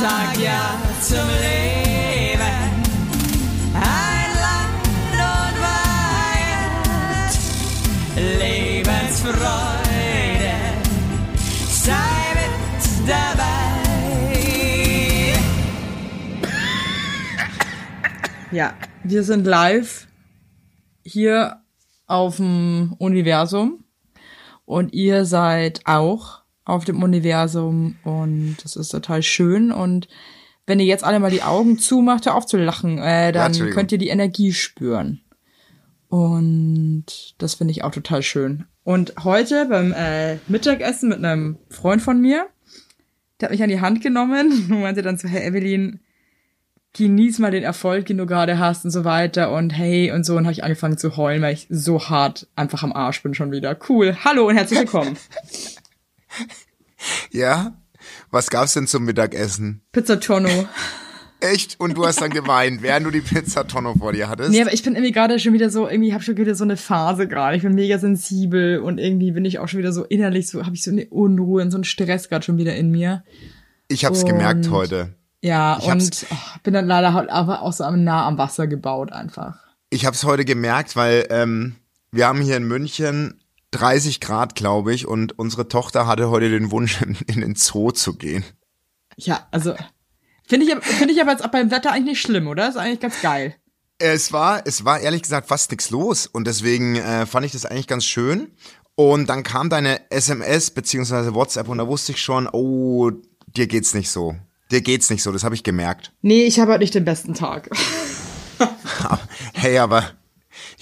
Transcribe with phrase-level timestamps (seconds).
[0.00, 2.40] sag ja zum Leben.
[3.74, 4.84] Ein Land
[5.32, 5.56] und
[6.40, 7.32] Weihend,
[8.40, 10.56] Lebensfreude,
[11.68, 13.52] sei mit dabei.
[18.50, 18.74] Ja,
[19.04, 20.08] wir sind live
[21.02, 21.62] hier
[22.06, 23.84] auf dem Universum
[24.64, 30.08] und ihr seid auch auf dem Universum und das ist total schön und
[30.66, 33.76] wenn ihr jetzt alle mal die Augen zumacht, hör auf zu lachen, äh, dann Entschuldigung.
[33.76, 35.20] könnt ihr die Energie spüren.
[36.08, 38.64] Und das finde ich auch total schön.
[38.82, 42.46] Und heute beim äh, Mittagessen mit einem Freund von mir,
[43.40, 46.00] der hat mich an die Hand genommen und meinte dann so, hey Evelyn,
[46.92, 50.36] genieß mal den Erfolg, den du gerade hast und so weiter und hey und so
[50.36, 53.50] und habe ich angefangen zu heulen, weil ich so hart einfach am Arsch bin schon
[53.50, 53.76] wieder.
[53.88, 54.16] Cool.
[54.24, 55.16] Hallo und herzlich willkommen.
[57.30, 57.76] Ja?
[58.30, 59.82] Was gab's denn zum Mittagessen?
[59.92, 60.66] Pizza Tonno.
[61.40, 61.78] Echt?
[61.78, 64.50] Und du hast dann geweint, während du die Pizzatonne vor dir hattest?
[64.50, 66.64] Nee, aber ich bin irgendwie gerade schon wieder so, irgendwie habe ich schon wieder so
[66.64, 67.56] eine Phase gerade.
[67.56, 70.74] Ich bin mega sensibel und irgendwie bin ich auch schon wieder so innerlich so, habe
[70.74, 73.24] ich so eine Unruhe und so einen Stress gerade schon wieder in mir.
[73.88, 75.14] ich hab's und- gemerkt heute.
[75.42, 79.12] Ja, Ich und oh, bin dann leider halt aber auch so nah am Wasser gebaut
[79.12, 79.58] einfach.
[79.90, 81.76] Ich hab's heute gemerkt, weil ähm,
[82.10, 83.43] wir haben hier in München
[83.74, 88.14] 30 Grad, glaube ich, und unsere Tochter hatte heute den Wunsch, in, den Zoo zu
[88.14, 88.44] gehen.
[89.16, 89.74] Ja, also
[90.46, 92.68] finde ich, aber- finde ich aber jetzt auch beim Wetter eigentlich nicht schlimm, oder?
[92.68, 93.54] Ist eigentlich ganz geil.
[93.98, 97.64] Es war, es war ehrlich gesagt fast nichts los und deswegen äh, fand ich das
[97.64, 98.52] eigentlich ganz schön.
[98.96, 103.10] Und dann kam deine SMS beziehungsweise WhatsApp und da wusste ich schon, oh,
[103.46, 104.36] dir geht's nicht so.
[104.70, 106.12] Dir geht's nicht so, das habe ich gemerkt.
[106.22, 107.70] Nee, ich habe halt nicht den besten Tag.
[109.52, 110.12] Hey, aber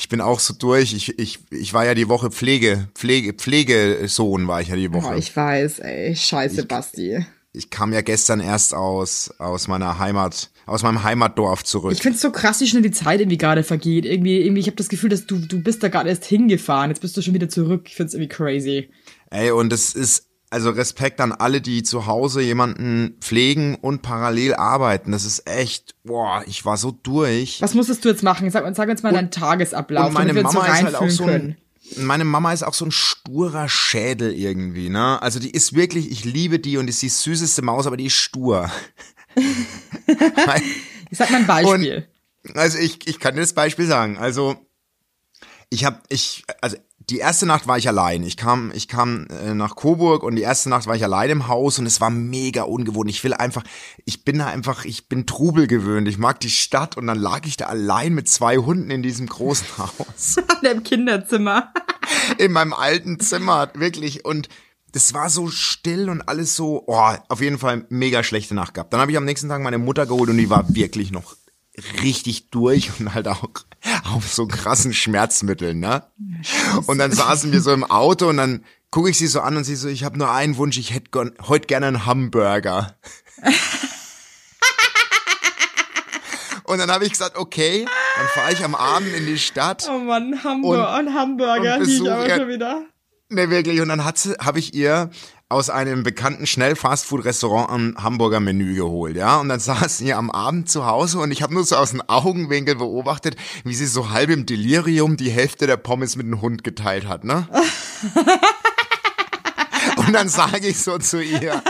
[0.03, 0.93] ich bin auch so durch.
[0.95, 4.95] Ich, ich, ich war ja die Woche Pflege, Pflege, Pflegesohn war ich ja die Oh,
[4.95, 5.17] Woche.
[5.17, 6.17] ich weiß, ey.
[6.17, 7.25] Scheiße, Basti.
[7.53, 11.93] ich kam ja gestern erst aus, aus meiner Heimat, aus meinem Heimatdorf zurück.
[11.93, 14.05] Ich find's so krass, wie schnell die Zeit irgendwie gerade vergeht.
[14.05, 16.91] Irgendwie, irgendwie, ich habe das Gefühl, dass du, du bist da gerade erst hingefahren.
[16.91, 17.85] Jetzt bist du schon wieder zurück.
[17.87, 18.91] Ich find's irgendwie crazy.
[19.31, 24.55] Ey, und es ist, also Respekt an alle, die zu Hause jemanden pflegen und parallel
[24.55, 25.11] arbeiten.
[25.11, 27.63] Das ist echt, boah, ich war so durch.
[27.63, 28.51] Was musstest du jetzt machen?
[28.51, 31.57] Sag, sag uns mal deinen Tagesablauf, und meine Mama so ist halt auch so ein,
[31.97, 35.21] meine Mama ist auch so ein sturer Schädel irgendwie, ne?
[35.23, 38.15] Also die ist wirklich, ich liebe die und ist die süßeste Maus, aber die ist
[38.15, 38.71] stur.
[41.11, 42.09] Ich sag mal ein Beispiel.
[42.55, 44.17] Also ich, ich kann dir das Beispiel sagen.
[44.17, 44.57] Also
[45.73, 46.77] ich habe ich also
[47.09, 48.23] die erste Nacht war ich allein.
[48.25, 51.49] Ich kam ich kam äh, nach Coburg und die erste Nacht war ich allein im
[51.49, 53.09] Haus und es war mega ungewohnt.
[53.09, 53.65] Ich will einfach
[54.05, 56.09] ich bin da einfach ich bin Trubel gewöhnt.
[56.09, 59.27] Ich mag die Stadt und dann lag ich da allein mit zwei Hunden in diesem
[59.27, 61.73] großen Haus Im Kinderzimmer.
[62.37, 64.51] in meinem alten Zimmer wirklich und
[64.93, 68.93] das war so still und alles so, oh, auf jeden Fall mega schlechte Nacht gehabt.
[68.93, 71.35] Dann habe ich am nächsten Tag meine Mutter geholt und die war wirklich noch
[72.03, 73.49] richtig durch und halt auch
[74.05, 76.05] auf so krassen Schmerzmitteln, ne?
[76.87, 79.65] Und dann saßen wir so im Auto und dann gucke ich sie so an und
[79.65, 82.97] sie so, ich habe nur einen Wunsch, ich hätte heute gerne einen Hamburger.
[86.65, 89.89] und dann habe ich gesagt, okay, dann fahre ich am Abend in die Stadt.
[89.91, 91.77] Oh Mann, Hamburger Und- und, Hamburger.
[91.79, 92.83] und lieg ich aber schon wieder.
[93.29, 93.81] Ne, wirklich.
[93.81, 95.11] Und dann habe ich ihr
[95.53, 99.39] aus einem bekannten Schnell-Fastfood-Restaurant ein Hamburger Menü geholt, ja.
[99.41, 102.03] Und dann saß sie am Abend zu Hause und ich habe nur so aus dem
[102.09, 106.65] Augenwinkel beobachtet, wie sie so halb im Delirium die Hälfte der Pommes mit dem Hund
[106.65, 107.47] geteilt hat, ne?
[109.97, 111.63] und dann sage ich so zu ihr,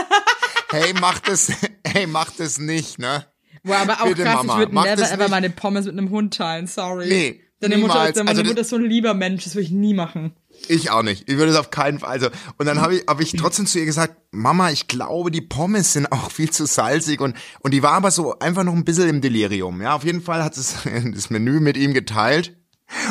[0.71, 1.51] hey, mach das,
[1.85, 3.25] hey, mach das nicht, ne?
[3.63, 5.31] Boah, aber auch Bitte, krass, Mama, ich würde never ever nicht.
[5.31, 7.07] meine Pommes mit einem Hund teilen, sorry.
[7.07, 8.09] Nee, Deine Mutter, niemals.
[8.17, 10.33] ist, meine Also Mutter ist so ein lieber Mensch, das würde ich nie machen.
[10.67, 11.29] Ich auch nicht.
[11.29, 12.09] Ich würde es auf keinen Fall.
[12.09, 15.41] Also und dann habe ich, hab ich trotzdem zu ihr gesagt, Mama, ich glaube, die
[15.41, 18.85] Pommes sind auch viel zu salzig und und die war aber so einfach noch ein
[18.85, 19.81] bisschen im Delirium.
[19.81, 20.75] Ja, auf jeden Fall hat es
[21.13, 22.55] das Menü mit ihm geteilt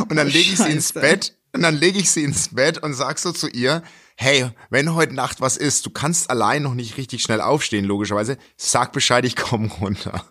[0.09, 0.93] und dann lege ich sie ins.
[0.93, 3.83] Bett und dann lege ich sie ins Bett und sag so zu ihr,
[4.17, 8.39] hey, wenn heute Nacht was ist, du kannst allein noch nicht richtig schnell aufstehen, logischerweise,
[8.57, 10.25] sag Bescheid, ich komme runter.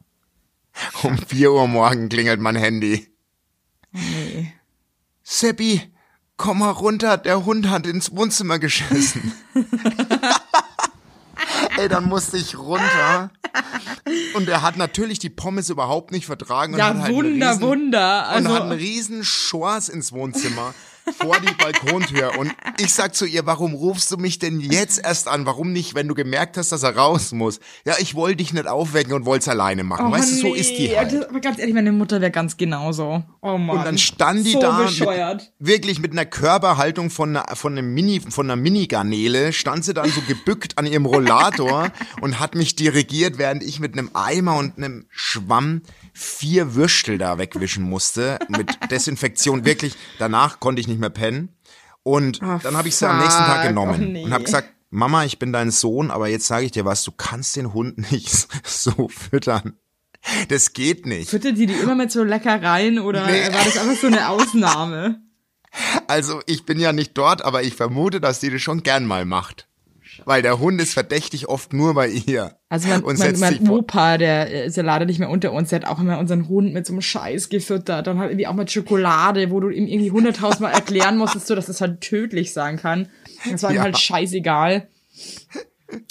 [1.04, 3.08] Um vier Uhr morgen klingelt mein Handy.
[3.92, 4.54] Nee.
[5.22, 5.82] Seppi,
[6.42, 9.32] komm mal runter, der Hund hat ins Wohnzimmer geschissen.
[11.78, 13.30] Ey, dann musste ich runter.
[14.34, 16.74] Und er hat natürlich die Pommes überhaupt nicht vertragen.
[16.74, 18.28] Und Ja, hat halt Wunder, riesen, Wunder.
[18.30, 20.74] Und Also, hat einen riesen Schors ins Wohnzimmer.
[21.14, 25.28] Vor die Balkontür und ich sag zu ihr, warum rufst du mich denn jetzt erst
[25.28, 25.46] an?
[25.46, 27.60] Warum nicht, wenn du gemerkt hast, dass er raus muss?
[27.86, 30.12] Ja, ich wollte dich nicht aufwecken und wollte es alleine machen.
[30.12, 30.98] weißt du, so ist die Oh, nee.
[30.98, 31.30] halt.
[31.30, 33.24] Aber ganz ehrlich, meine Mutter wäre ganz genauso.
[33.42, 33.78] Oh Mann.
[33.78, 34.80] Und dann stand die so da.
[34.82, 39.94] Mit, wirklich mit einer Körperhaltung von einer, von einem Mini, von einer Mini-Garnele, stand sie
[39.94, 41.92] dann so gebückt an ihrem Rollator
[42.22, 45.82] und hat mich dirigiert, während ich mit einem Eimer und einem Schwamm
[46.14, 48.40] vier Würstel da wegwischen musste.
[48.50, 49.96] Mit Desinfektion wirklich.
[50.20, 51.58] Danach konnte ich nicht mehr pennen.
[52.04, 54.24] Und Ah, dann habe ich sie am nächsten Tag genommen Oh, nee.
[54.24, 57.12] und habe gesagt, Mama, ich bin dein Sohn, aber jetzt sage ich dir was, du
[57.12, 59.78] kannst den Hund nicht so füttern.
[60.50, 61.30] Das geht nicht.
[61.30, 63.44] Füttert die die immer mit so Leckereien oder Nee.
[63.54, 65.22] war das einfach so eine Ausnahme?
[66.08, 69.26] Also ich bin ja nicht dort, aber ich vermute, dass die das schon gern mal
[69.26, 69.68] macht.
[70.26, 72.58] Weil der Hund ist verdächtig oft nur bei ihr.
[72.70, 75.82] Also mein, und mein, mein Opa, der ist ja leider nicht mehr unter uns, der
[75.82, 78.08] hat auch immer unseren Hund mit so einem Scheiß gefüttert.
[78.08, 81.68] Dann halt irgendwie auch mit Schokolade, wo du ihm irgendwie hunderttausendmal erklären musstest, so, dass
[81.68, 83.10] das halt tödlich sein kann.
[83.50, 83.84] Das war ihm Ja.
[83.84, 84.88] halt scheißegal.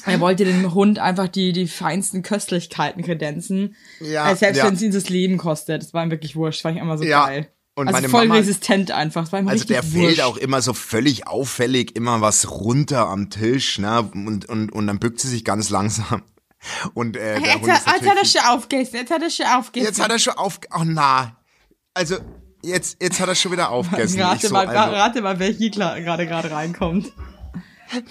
[0.04, 3.76] Er wollte dem Hund einfach die, die feinsten Köstlichkeiten kredenzen.
[4.00, 4.66] Ja, Äh, selbst ja.
[4.66, 5.82] wenn es ihn das Leben kostet.
[5.82, 6.58] Das war ihm wirklich wurscht.
[6.58, 7.26] Das fand ich immer so Ja.
[7.26, 7.48] geil.
[7.80, 9.32] Und also meine voll Mama- resistent einfach.
[9.32, 9.94] Also der wurscht.
[10.06, 14.02] fällt auch immer so völlig auffällig, immer was runter am Tisch, ne?
[14.12, 16.22] Und, und, und dann bückt sie sich ganz langsam.
[16.94, 18.96] Und äh, der Jetzt, hat- jetzt hat er schon aufgegessen.
[18.96, 19.92] Jetzt hat er schon aufgegessen.
[19.94, 21.36] jetzt hat er schon auf, oh na,
[21.94, 22.16] also
[22.62, 24.20] jetzt jetzt hat er schon wieder aufgegessen.
[24.20, 27.12] Rate, so, mal, also, rate mal, wer hier gerade gerade reinkommt.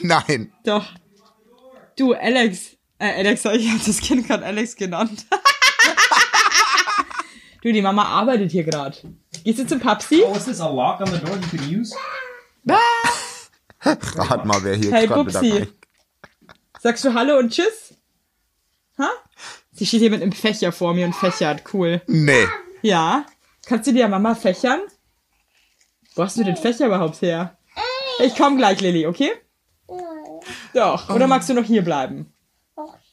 [0.01, 0.85] nein, Doch.
[1.97, 2.75] Du, Alex.
[2.97, 5.25] Äh, Alex, ich habe das Kind gerade Alex genannt.
[7.61, 8.97] du, die Mama arbeitet hier gerade.
[9.43, 10.23] Gehst du zum Papsi?
[10.25, 11.95] Oh, is this a lock on the door you could use?
[13.83, 15.67] rat mal, wer hier Hey, gerade wieder.
[16.79, 17.93] Sagst du Hallo und Tschüss?
[18.97, 19.09] Ha?
[19.71, 21.63] Sie steht hier mit einem Fächer vor mir und fächert.
[21.73, 22.01] Cool.
[22.07, 22.47] Nee.
[22.81, 23.25] Ja.
[23.65, 24.81] Kannst du dir Mama fächern?
[26.15, 27.57] Wo hast du den Fächer überhaupt her?
[28.19, 29.31] Ich komm gleich, Lilly, okay?
[30.73, 31.09] Doch.
[31.09, 32.33] Oder magst du noch hier bleiben?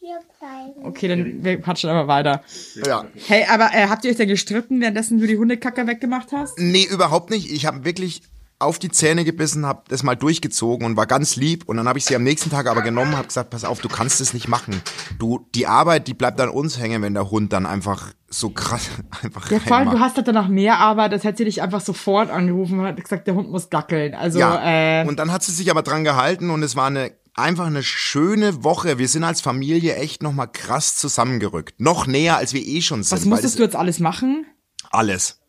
[0.06, 0.86] Hier bleiben.
[0.86, 2.42] Okay, dann wir quatschen aber weiter.
[2.86, 3.06] Ja.
[3.26, 6.58] Hey, aber äh, habt ihr euch denn gestritten, währenddessen du die Hundekacker weggemacht hast?
[6.58, 7.50] Nee, überhaupt nicht.
[7.50, 8.22] Ich habe wirklich
[8.58, 11.64] auf die Zähne gebissen, habe das mal durchgezogen und war ganz lieb.
[11.68, 13.88] Und dann habe ich sie am nächsten Tag aber genommen, habe gesagt, pass auf, du
[13.88, 14.80] kannst es nicht machen.
[15.18, 18.88] Du, die Arbeit, die bleibt an uns hängen, wenn der Hund dann einfach so krass
[19.22, 21.80] einfach Ja, vor allem, du hast halt danach mehr Arbeit, als hätte sie dich einfach
[21.80, 24.14] sofort angerufen und hat gesagt, der Hund muss dackeln.
[24.14, 27.12] Also, Ja, äh, und dann hat sie sich aber dran gehalten und es war eine
[27.36, 28.98] einfach eine schöne Woche.
[28.98, 31.80] Wir sind als Familie echt nochmal krass zusammengerückt.
[31.80, 33.16] Noch näher, als wir eh schon sind.
[33.16, 34.46] was musstest du jetzt alles machen?
[34.90, 35.40] Alles.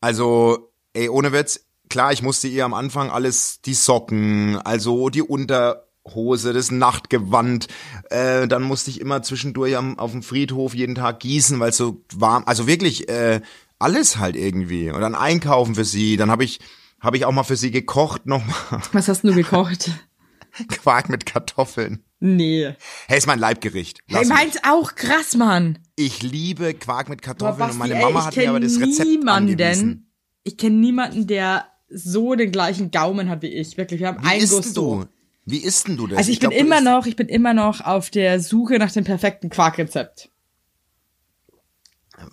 [0.00, 5.22] Also, ey, ohne Witz, klar, ich musste ihr am Anfang alles, die Socken, also die
[5.22, 7.68] Unterhose, das Nachtgewand,
[8.10, 11.76] äh, dann musste ich immer zwischendurch am, auf dem Friedhof jeden Tag gießen, weil es
[11.76, 13.42] so warm, also wirklich, äh,
[13.78, 14.90] alles halt irgendwie.
[14.90, 16.60] Und dann einkaufen für sie, dann habe ich,
[17.00, 19.90] habe ich auch mal für sie gekocht, nochmal Was hast du gekocht?
[20.68, 22.04] Quark mit Kartoffeln.
[22.20, 22.74] nee.
[23.08, 24.00] Hey, ist mein Leibgericht.
[24.06, 24.36] Hey, Lass mich.
[24.36, 25.78] meins auch krass, Mann.
[25.96, 29.08] Ich liebe Quark mit Kartoffeln und meine ey, Mama ich hat mir aber das Rezept
[29.08, 30.12] niemanden, angewiesen.
[30.44, 33.76] Ich kenne niemanden, der so den gleichen Gaumen hat wie ich.
[33.76, 35.02] Wirklich, wir haben Wie ein isst Gusto.
[35.02, 35.08] du?
[35.44, 36.18] Wie isst denn du das?
[36.18, 39.04] Also ich, bin glaub, immer noch, ich bin immer noch auf der Suche nach dem
[39.04, 40.30] perfekten Quarkrezept.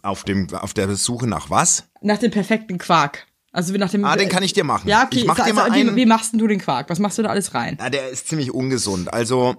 [0.04, 1.90] Auf, dem, auf der Suche nach was?
[2.02, 3.26] Nach dem perfekten Quark.
[3.52, 4.06] Also nach dem.
[4.06, 4.88] Ah, den kann ich dir machen.
[4.88, 5.20] Ja, okay.
[5.20, 6.90] Ich mach sag- dir mal sag, wie, einen- wie machst denn du den Quark?
[6.90, 7.78] Was machst du da alles rein?
[7.80, 9.12] Na, der ist ziemlich ungesund.
[9.12, 9.56] Also,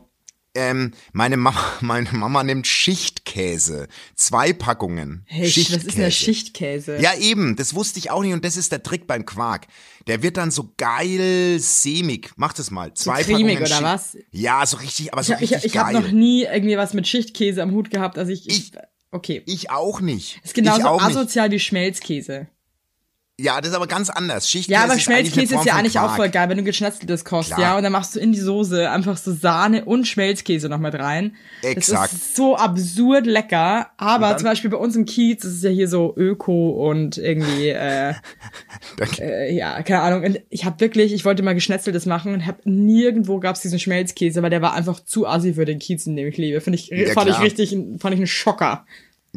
[0.55, 3.89] ähm, meine Mama, meine Mama nimmt Schichtkäse.
[4.17, 5.25] Zwei Packungen.
[5.27, 5.87] Hey, was Schichtkäse.
[5.87, 6.99] ist denn der Schichtkäse?
[7.01, 9.67] Ja, eben, das wusste ich auch nicht und das ist der Trick beim Quark.
[10.07, 12.31] Der wird dann so geil sämig.
[12.37, 12.95] Mach das mal.
[12.95, 14.17] Zwei cremig Packungen oder Schicht- was?
[14.31, 16.03] Ja, so richtig, aber so ich ich, richtig ich habe geil.
[16.03, 18.19] noch nie irgendwie was mit Schichtkäse am Hut gehabt.
[18.19, 18.49] Also ich.
[18.49, 18.73] ich, Ich-
[19.13, 19.43] okay.
[19.47, 20.41] ich auch nicht.
[20.45, 21.17] ist genauso ich auch nicht.
[21.17, 22.49] asozial wie Schmelzkäse.
[23.43, 24.49] Ja, das ist aber ganz anders.
[24.49, 27.61] Schichtkäse Ja, aber Schmelzkäse ist ja eigentlich auch voll geil, wenn du geschnetzeltes kochst, Klar.
[27.61, 30.95] ja, und dann machst du in die Soße einfach so Sahne und Schmelzkäse noch mit
[30.95, 31.37] rein.
[31.63, 32.13] Exakt.
[32.13, 35.89] Das ist so absurd lecker, aber zum Beispiel bei uns im Kiez, ist ja hier
[35.89, 38.15] so Öko und irgendwie, äh,
[39.19, 40.37] äh, ja, keine Ahnung.
[40.51, 44.51] Ich habe wirklich, ich wollte mal geschnetzeltes machen und hab nirgendwo gab's diesen Schmelzkäse, weil
[44.51, 46.61] der war einfach zu assi für den Kiez, in dem ich lebe.
[46.61, 47.43] Finde ich, Ja, fand ich klar.
[47.43, 48.85] richtig, fand ich einen Schocker.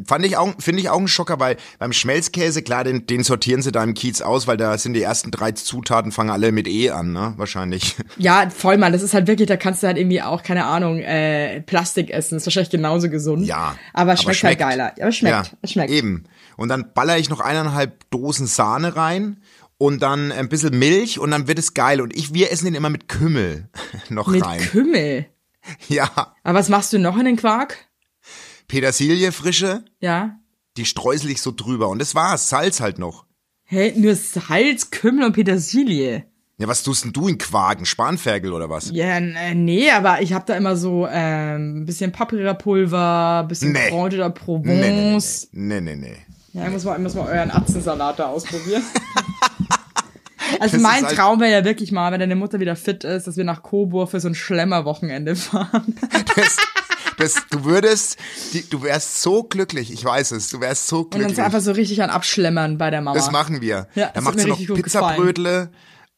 [0.08, 3.62] Fand ich auch, finde ich auch ein Schocker, weil beim Schmelzkäse, klar, den, den sortieren
[3.62, 6.68] sie da im Kiez aus, weil da sind die ersten drei Zutaten, fangen alle mit
[6.68, 7.34] E an, ne?
[7.38, 7.96] Wahrscheinlich.
[8.18, 8.92] Ja, voll mal.
[8.92, 12.38] Das ist halt wirklich, da kannst du halt irgendwie auch, keine Ahnung, äh, Plastik essen.
[12.38, 13.46] Ist wahrscheinlich genauso gesund.
[13.46, 13.76] Ja.
[13.94, 14.94] Aber schmeckt, halt geiler.
[15.00, 15.48] Aber schmeckt.
[15.48, 15.92] Ja, es schmeckt.
[15.92, 16.24] Eben.
[16.58, 19.42] Und dann baller ich noch eineinhalb Dosen Sahne rein
[19.78, 22.02] und dann ein bisschen Milch und dann wird es geil.
[22.02, 23.70] Und ich, wir essen den immer mit Kümmel
[24.10, 24.60] noch Mit rein.
[24.60, 25.26] Kümmel.
[25.88, 26.10] Ja.
[26.44, 27.78] Aber was machst du noch in den Quark?
[28.67, 30.38] Petersilie frische, Ja.
[30.77, 31.89] die streusel ich so drüber.
[31.89, 32.50] Und das war's.
[32.50, 33.25] Salz halt noch.
[33.65, 36.25] Hey, nur Salz, Kümmel und Petersilie.
[36.60, 37.86] Ja, was tust denn du in Quagen?
[37.86, 38.91] Spanferkel oder was?
[38.91, 43.89] Ja, äh, nee, aber ich habe da immer so ähm, ein bisschen Paprikapulver, bisschen Nee.
[43.89, 45.50] Kräuter Nee, Provence.
[45.51, 46.17] nee, nee, nee, nee.
[46.53, 46.62] nee.
[46.63, 48.84] Ja, muss man, muss man euren Atzensalat da ausprobieren.
[50.60, 53.25] Also Das mein halt- Traum wäre ja wirklich mal, wenn deine Mutter wieder fit ist,
[53.27, 55.96] dass wir nach Coburg für so ein Schlemmerwochenende fahren.
[56.36, 56.58] Das,
[57.17, 58.17] das, du würdest,
[58.53, 61.39] die, du wärst so glücklich, ich weiß es, du wärst so Und uns glücklich.
[61.41, 63.15] einfach so richtig an Abschlemmern bei der Mama.
[63.15, 63.88] Das machen wir.
[63.96, 65.70] Ja, dann hat macht sie noch Pizzabrötle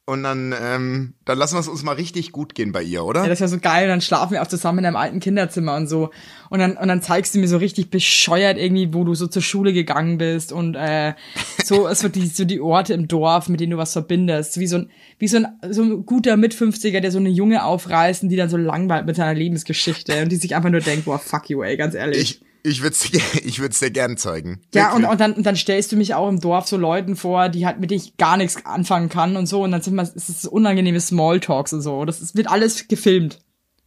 [0.07, 3.23] und dann, ähm, dann lassen wir es uns mal richtig gut gehen bei ihr, oder?
[3.23, 3.85] Ja, das wäre so geil.
[3.85, 6.11] Und dann schlafen wir auch zusammen in einem alten Kinderzimmer und so.
[6.51, 9.41] Und dann, und dann zeigst du mir so richtig bescheuert irgendwie, wo du so zur
[9.41, 11.15] Schule gegangen bist und äh,
[11.63, 14.59] so, so die, so die Orte im Dorf, mit denen du was verbindest.
[14.59, 18.21] Wie so ein, wie so ein, so ein guter Mit-50er, der so eine Junge aufreißt
[18.21, 21.17] und die dann so langweilt mit seiner Lebensgeschichte und die sich einfach nur denkt, boah,
[21.17, 22.21] fuck you, ey, ganz ehrlich.
[22.21, 23.05] ich ich würde es
[23.45, 24.61] ich würd's dir gern zeigen.
[24.73, 25.11] Ja, und, Wirklich.
[25.11, 27.79] und, dann, und dann stellst du mich auch im Dorf so Leuten vor, die halt
[27.79, 29.63] mit denen ich gar nichts anfangen kann und so.
[29.63, 32.05] Und dann sind wir, es ist so unangenehme Smalltalks und so.
[32.05, 33.39] Das ist, wird alles gefilmt.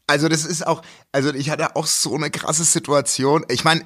[0.06, 0.82] Also das ist auch,
[1.12, 3.44] also ich hatte auch so eine krasse Situation.
[3.48, 3.82] Ich meine,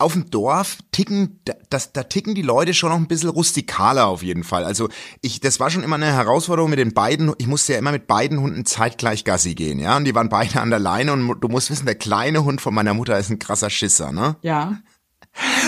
[0.00, 4.06] auf dem Dorf ticken, da- das, da ticken die Leute schon noch ein bisschen rustikaler
[4.06, 4.64] auf jeden Fall.
[4.64, 4.88] Also
[5.20, 7.32] ich, das war schon immer eine Herausforderung mit den beiden.
[7.38, 9.96] Ich musste ja immer mit beiden Hunden zeitgleich Gassi gehen, ja.
[9.96, 12.74] Und die waren beide an der Leine und du musst wissen, der kleine Hund von
[12.74, 14.36] meiner Mutter ist ein krasser Schisser, ne?
[14.42, 14.78] Ja.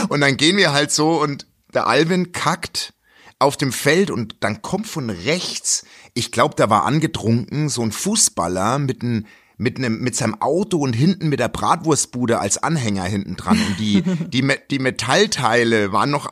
[0.08, 2.94] Und dann gehen wir halt so und der Alvin kackt
[3.38, 5.84] auf dem Feld und dann kommt von rechts,
[6.14, 9.26] ich glaube, da war angetrunken, so ein Fußballer mit einem
[9.62, 13.78] mit einem mit seinem Auto und hinten mit der Bratwurstbude als Anhänger hinten dran und
[13.78, 16.28] die die die Metallteile waren noch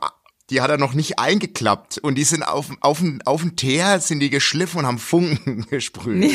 [0.49, 4.19] die hat er noch nicht eingeklappt und die sind auf auf auf den Teer sind
[4.19, 6.29] die geschliffen und haben Funken gesprüht.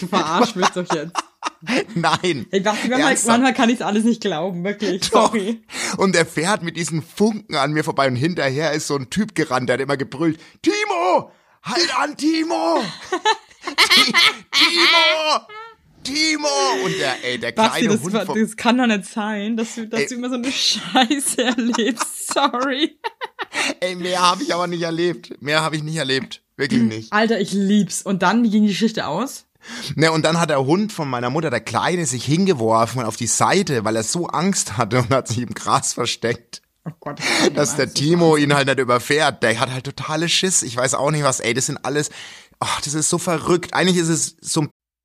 [0.00, 1.12] Du verarscht mich doch jetzt.
[1.94, 2.46] Nein.
[2.50, 5.02] Ich dachte, manchmal, manchmal kann ich alles nicht glauben, wirklich.
[5.10, 5.32] Doch.
[5.32, 5.62] Sorry.
[5.98, 9.34] Und er fährt mit diesen Funken an mir vorbei und hinterher ist so ein Typ
[9.34, 11.30] gerannt, der hat immer gebrüllt, Timo,
[11.62, 12.82] halt an, Timo!
[13.76, 14.12] Ti-
[14.52, 15.46] Timo!
[16.02, 16.48] Timo!
[16.84, 19.74] Und der, ey, der Basti, kleine das, Hund war- das kann doch nicht sein, dass
[19.74, 20.06] du, dass Ey.
[20.08, 22.32] du immer so eine Scheiße erlebst.
[22.32, 22.98] Sorry.
[23.80, 25.40] ey, mehr habe ich aber nicht erlebt.
[25.42, 26.42] Mehr habe ich nicht erlebt.
[26.56, 27.12] Wirklich nicht.
[27.12, 28.02] Alter, ich lieb's.
[28.02, 29.46] Und dann, wie ging die Geschichte aus?
[29.94, 33.26] Ne, und dann hat der Hund von meiner Mutter, der Kleine, sich hingeworfen auf die
[33.26, 36.62] Seite, weil er so Angst hatte und hat sich im Gras versteckt.
[36.86, 37.20] Oh Gott.
[37.54, 39.42] dass der Timo ihn halt nicht überfährt.
[39.42, 40.62] Der hat halt totale Schiss.
[40.62, 41.40] Ich weiß auch nicht was.
[41.40, 42.08] Ey, das sind alles.
[42.58, 43.74] Ach, das ist so verrückt.
[43.74, 44.70] Eigentlich ist es so ein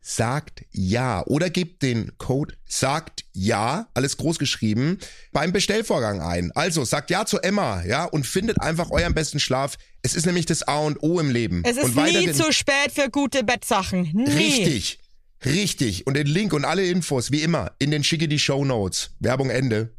[0.00, 4.98] sagt ja oder gebt den Code sagt ja, alles groß geschrieben,
[5.32, 6.52] beim Bestellvorgang ein.
[6.52, 9.76] Also sagt ja zu Emma, ja, und findet einfach euren besten Schlaf.
[10.02, 11.62] Es ist nämlich das A und O im Leben.
[11.64, 14.10] Es ist und nie zu spät für gute Bettsachen.
[14.14, 14.30] Nie.
[14.30, 14.98] Richtig.
[15.44, 16.06] Richtig.
[16.06, 19.10] Und den Link und alle Infos, wie immer, in den schicke die Show Notes.
[19.20, 19.94] Werbung Ende.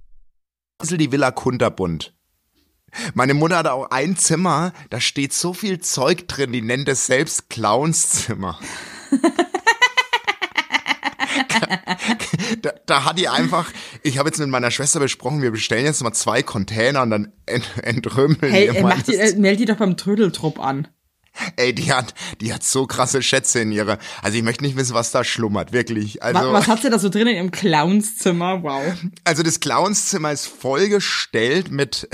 [0.82, 2.14] Die Villa Kunterbund.
[3.14, 7.06] Meine Mutter hat auch ein Zimmer, da steht so viel Zeug drin, die nennt es
[7.06, 8.60] selbst Clownszimmer.
[12.62, 13.72] da, da hat die einfach,
[14.04, 17.34] ich habe jetzt mit meiner Schwester besprochen, wir bestellen jetzt mal zwei Container und dann
[17.46, 20.88] ent, entrümmeln Hey, wir ey, mal das- äh, meld die doch beim Trödeltrupp an.
[21.56, 23.98] Ey, die hat, die hat so krasse Schätze in ihrer.
[24.22, 26.22] Also ich möchte nicht wissen, was da schlummert, wirklich.
[26.22, 28.62] Also, was, was hat sie da so drin in ihrem Clownszimmer?
[28.64, 28.82] Wow.
[29.24, 32.10] also das Clownszimmer ist vollgestellt mit,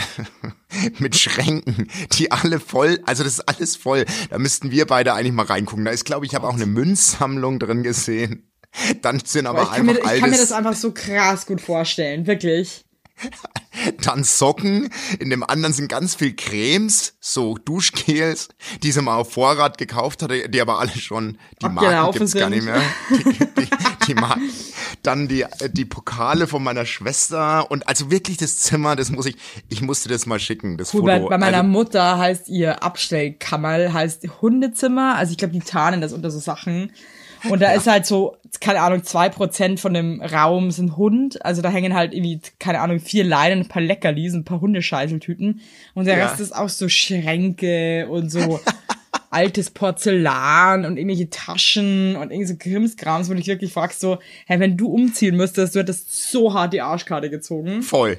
[0.99, 4.05] mit Schränken, die alle voll, also das ist alles voll.
[4.29, 5.85] Da müssten wir beide eigentlich mal reingucken.
[5.85, 8.51] Da ist, glaube ich, ich habe auch eine Münzsammlung drin gesehen.
[9.01, 11.61] Dann sind aber ich kann, mir, einfach ich kann mir das einfach so krass gut
[11.61, 12.85] vorstellen, wirklich.
[14.01, 14.89] dann Socken,
[15.19, 18.49] in dem anderen sind ganz viel Cremes, so Duschgels,
[18.83, 22.49] die sie mal auf Vorrat gekauft hatte, die aber alle schon, die Marken gibt's gar
[22.49, 22.51] sind.
[22.51, 22.81] nicht mehr.
[23.09, 23.67] Die, die,
[24.07, 24.49] die Marken.
[25.03, 29.37] Dann die, die Pokale von meiner Schwester und also wirklich das Zimmer, das muss ich,
[29.69, 31.23] ich musste das mal schicken, das Cool, Foto.
[31.23, 35.15] bei, bei meiner also, Mutter heißt ihr Abstellkammer, heißt Hundezimmer.
[35.15, 36.91] Also ich glaube, die tarnen das unter so Sachen.
[37.49, 41.43] Und da ist halt so, keine Ahnung, zwei Prozent von dem Raum sind Hund.
[41.45, 45.61] Also da hängen halt irgendwie, keine Ahnung, vier Leinen, ein paar Leckerlis, ein paar Hundescheißeltüten.
[45.93, 46.27] Und der Ja.
[46.27, 48.59] Rest ist auch so Schränke und so
[49.29, 54.19] altes Porzellan und irgendwelche Taschen und irgendwie so Krimskrams, wo du dich wirklich fragst so,
[54.45, 57.81] hey, wenn du umziehen müsstest, du hättest so hart die Arschkarte gezogen.
[57.81, 58.17] voll.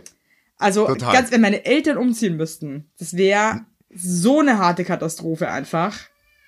[0.59, 1.13] Also Total.
[1.13, 3.61] ganz, wenn meine Eltern umziehen müssten, das wäre
[3.95, 5.99] so eine harte Katastrophe einfach.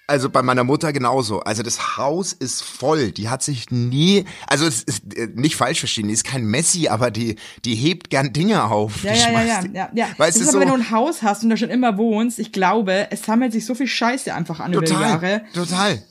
[0.09, 1.41] Also bei meiner Mutter genauso.
[1.41, 3.13] Also das Haus ist voll.
[3.13, 6.89] Die hat sich nie, also es ist äh, nicht falsch verstehen, die ist kein Messi,
[6.89, 7.37] aber die,
[7.67, 9.05] die hebt gern Dinge auf.
[9.05, 10.07] Ja, ja, ja, ja, ja, ja.
[10.17, 10.57] Weißt das ist so?
[10.57, 13.53] aber, wenn du ein Haus hast und da schon immer wohnst, ich glaube, es sammelt
[13.53, 15.43] sich so viel Scheiße einfach an über die Jahre.
[15.53, 16.03] Total, total.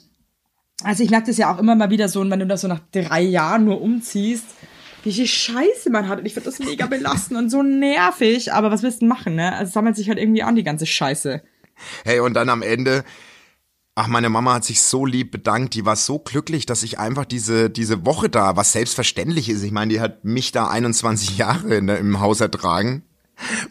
[0.83, 2.81] Also ich merke das ja auch immer mal wieder so, wenn du das so nach
[2.91, 4.45] drei Jahren nur umziehst,
[5.03, 6.19] wie viel Scheiße man hat.
[6.19, 8.53] Und ich finde das mega belastend und so nervig.
[8.53, 9.53] Aber was willst du machen, ne?
[9.53, 11.41] Also es sammelt sich halt irgendwie an, die ganze Scheiße.
[12.03, 13.03] Hey, und dann am Ende,
[13.97, 15.73] ach, meine Mama hat sich so lieb bedankt.
[15.73, 19.63] Die war so glücklich, dass ich einfach diese, diese Woche da, was selbstverständlich ist.
[19.63, 23.03] Ich meine, die hat mich da 21 Jahre in, im Haus ertragen.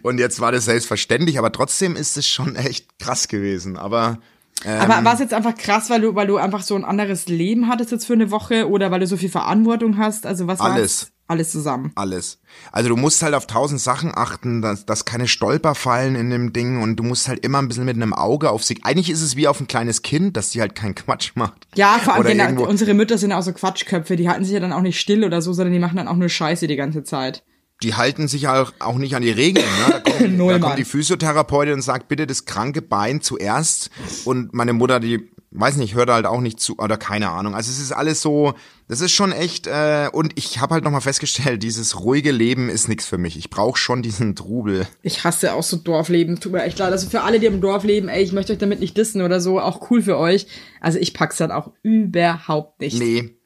[0.02, 3.76] Und jetzt war das selbstverständlich, aber trotzdem ist es schon echt krass gewesen.
[3.76, 4.18] Aber
[4.64, 7.68] Aber war es jetzt einfach krass, weil du, weil du einfach so ein anderes Leben
[7.68, 10.26] hattest jetzt für eine Woche oder weil du so viel Verantwortung hast?
[10.26, 11.12] Also was war's?
[11.28, 11.50] Alles.
[11.50, 11.92] Zusammen.
[11.96, 12.38] alles.
[12.72, 16.52] Also du musst halt auf tausend Sachen achten, dass, dass keine Stolper fallen in dem
[16.52, 18.78] Ding und du musst halt immer ein bisschen mit einem Auge auf sie.
[18.82, 21.66] Eigentlich ist es wie auf ein kleines Kind, dass sie halt keinen Quatsch macht.
[21.74, 24.72] Ja, vor allem irgendwo- unsere Mütter sind auch so Quatschköpfe, die halten sich ja dann
[24.72, 27.42] auch nicht still oder so, sondern die machen dann auch nur Scheiße die ganze Zeit.
[27.82, 29.66] Die halten sich auch, auch nicht an die Regeln.
[29.66, 30.00] Ne?
[30.04, 33.90] Da, kommt, Null, da kommt die Physiotherapeutin und sagt, bitte das kranke Bein zuerst.
[34.24, 37.54] Und meine Mutter, die, weiß nicht, hört halt auch nicht zu, oder keine Ahnung.
[37.54, 38.54] Also es ist alles so,
[38.88, 42.88] das ist schon echt, äh, und ich habe halt nochmal festgestellt, dieses ruhige Leben ist
[42.88, 43.36] nichts für mich.
[43.36, 44.86] Ich brauche schon diesen Trubel.
[45.02, 46.92] Ich hasse auch so Dorfleben, tut mir echt leid.
[46.92, 49.40] Also für alle, die im Dorf leben, ey, ich möchte euch damit nicht dissen oder
[49.40, 50.46] so, auch cool für euch.
[50.80, 52.98] Also ich pack's halt auch überhaupt nicht.
[52.98, 53.36] Nee.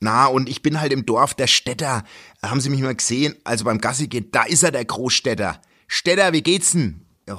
[0.00, 2.04] Na, und ich bin halt im Dorf der Städter.
[2.42, 3.36] Haben Sie mich mal gesehen?
[3.44, 5.60] Also beim Gassi gehen, da ist er, der Großstädter.
[5.86, 7.02] Städter, wie geht's denn?
[7.28, 7.36] Oh.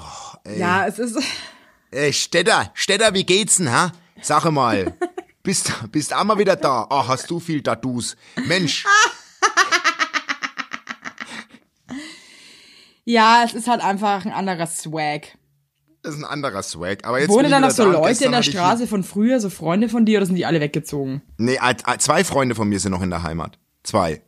[0.58, 1.18] Ja, es ist,
[1.94, 3.92] Ey, Städter, Städter, wie geht's denn, ha?
[4.22, 4.96] Sag mal.
[5.44, 6.86] Bist, bist auch mal wieder da?
[6.92, 8.16] Oh, hast du viel Tattoos?
[8.46, 8.86] Mensch,
[13.06, 15.30] ja, es ist halt einfach ein anderer Swag.
[16.04, 17.04] das ist ein anderer Swag.
[17.06, 19.90] Aber jetzt ich da noch so da Leute in der Straße von früher, so Freunde
[19.90, 21.24] von dir, oder sind die alle weggezogen?
[21.38, 23.58] Nee, äh, äh, zwei Freunde von mir sind noch in der Heimat.
[23.82, 24.22] Zwei.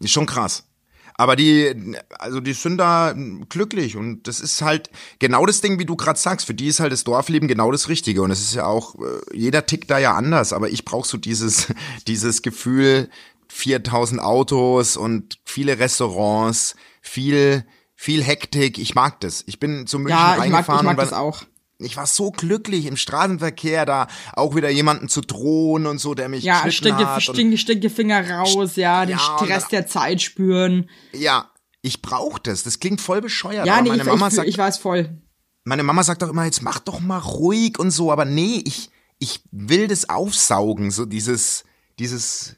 [0.00, 0.66] Ist schon krass.
[1.16, 3.14] Aber die, also die sind da
[3.48, 6.46] glücklich und das ist halt genau das Ding, wie du gerade sagst.
[6.46, 9.20] Für die ist halt das Dorfleben genau das Richtige und es ist ja auch, äh,
[9.32, 11.68] jeder tickt da ja anders, aber ich brauche so dieses,
[12.08, 13.08] dieses Gefühl,
[13.48, 18.78] 4000 Autos und viele Restaurants, viel, viel Hektik.
[18.78, 19.44] Ich mag das.
[19.46, 21.44] Ich bin zu München Ja, ich mag, reingefahren ich mag und das auch.
[21.78, 26.28] Ich war so glücklich im Straßenverkehr, da auch wieder jemanden zu drohen und so, der
[26.28, 27.22] mich Ja, stinke, hat.
[27.22, 30.88] stinke, stinke Finger raus, ja, den Ja, Stress dann- der Zeit spüren.
[31.12, 31.50] Ja,
[31.82, 32.62] ich brauche das.
[32.62, 33.66] Das klingt voll bescheuert.
[33.66, 35.18] Ja, nee, meine ich, Mama ich, sagt, ich weiß voll.
[35.64, 38.10] meine Mama sagt doch immer, jetzt mach doch mal ruhig und so.
[38.12, 41.64] Aber nee, ich, ich will das aufsaugen, so dieses,
[41.98, 42.56] dieses,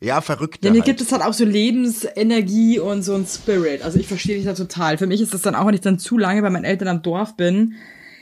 [0.00, 0.66] ja, verrückte.
[0.68, 0.86] Ja, mir halt.
[0.86, 3.82] gibt es halt auch so Lebensenergie und so ein Spirit.
[3.82, 4.98] Also ich verstehe dich da total.
[4.98, 7.02] Für mich ist das dann auch, wenn ich dann zu lange bei meinen Eltern am
[7.02, 7.74] Dorf bin,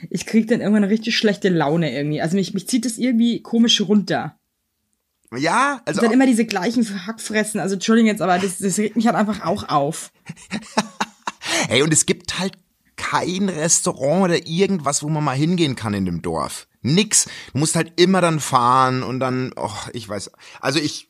[0.09, 2.21] ich krieg dann irgendwann eine richtig schlechte Laune irgendwie.
[2.21, 4.37] Also mich, mich zieht das irgendwie komisch runter.
[5.35, 7.59] ja, also Und dann immer diese gleichen Hackfressen.
[7.59, 10.11] Also Entschuldigung jetzt, aber das, das regt mich halt einfach auch auf.
[11.67, 12.57] Hey, und es gibt halt
[12.95, 16.67] kein Restaurant oder irgendwas, wo man mal hingehen kann in dem Dorf.
[16.81, 17.25] Nix.
[17.53, 20.31] Du musst halt immer dann fahren und dann, oh, ich weiß.
[20.59, 21.07] Also ich,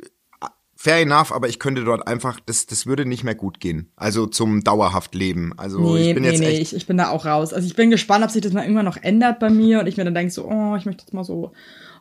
[0.86, 3.90] fair enough, aber ich könnte dort einfach, das, das würde nicht mehr gut gehen.
[3.96, 5.52] Also zum dauerhaft Leben.
[5.58, 6.62] Also Nee, ich bin nee, jetzt nee, echt.
[6.62, 7.54] ich, ich bin da auch raus.
[7.54, 9.98] Also ich bin gespannt, ob sich das mal irgendwann noch ändert bei mir und ich
[9.98, 11.54] mir dann denke so, oh, ich möchte jetzt mal so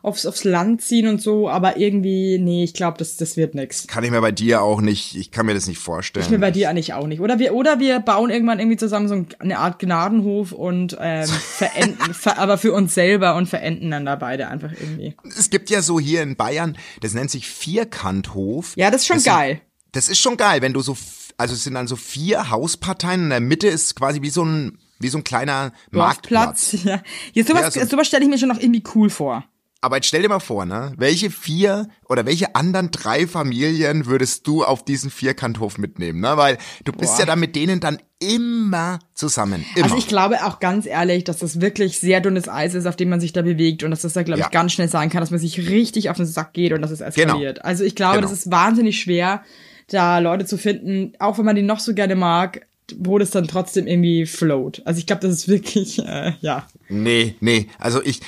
[0.05, 3.87] aufs, aufs Land ziehen und so, aber irgendwie, nee, ich glaube, das, das wird nix.
[3.87, 6.23] Kann ich mir bei dir auch nicht, ich kann mir das nicht vorstellen.
[6.25, 7.19] Ich mir bei dir eigentlich auch nicht.
[7.21, 12.13] Oder wir, oder wir bauen irgendwann irgendwie zusammen so eine Art Gnadenhof und ähm, verenden,
[12.13, 15.15] ver, aber für uns selber und verenden dann da beide einfach irgendwie.
[15.37, 18.73] es gibt ja so hier in Bayern, das nennt sich Vierkanthof.
[18.75, 19.49] Ja, das ist schon das geil.
[19.55, 19.61] Sind,
[19.93, 20.95] das ist schon geil, wenn du so,
[21.37, 24.77] also es sind dann so vier Hausparteien, in der Mitte ist quasi wie so ein,
[24.99, 26.71] wie so ein kleiner Marktplatz.
[26.71, 26.85] Dorfplatz.
[26.85, 27.01] Ja.
[27.33, 29.43] Jetzt sowas, Ja, so- sowas stelle ich mir schon noch irgendwie cool vor.
[29.85, 30.93] Aber jetzt stell dir mal vor, ne?
[30.97, 36.37] Welche vier oder welche anderen drei Familien würdest du auf diesen Vierkanthof mitnehmen, ne?
[36.37, 37.19] Weil du bist Boah.
[37.19, 39.63] ja dann mit denen dann immer zusammen.
[39.75, 39.85] Immer.
[39.85, 43.09] Also ich glaube auch ganz ehrlich, dass das wirklich sehr dünnes Eis ist, auf dem
[43.09, 44.49] man sich da bewegt und dass das da, glaube ich, Ja.
[44.49, 47.01] ganz schnell sein kann, dass man sich richtig auf den Sack geht und dass es
[47.01, 47.63] eskaliert.
[47.63, 48.27] Also ich glaube, Genau.
[48.27, 49.43] das ist wahnsinnig schwer,
[49.89, 52.65] da Leute zu finden, auch wenn man die noch so gerne mag,
[52.97, 54.81] wo das dann trotzdem irgendwie float.
[54.85, 56.67] Also ich glaube, das ist wirklich, äh, ja.
[56.89, 58.21] Nee, nee, also ich,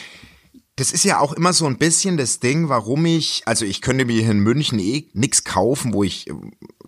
[0.78, 4.06] das ist ja auch immer so ein bisschen das Ding, warum ich, also ich könnte
[4.06, 6.34] mir hier in München eh nix kaufen, wo ich äh,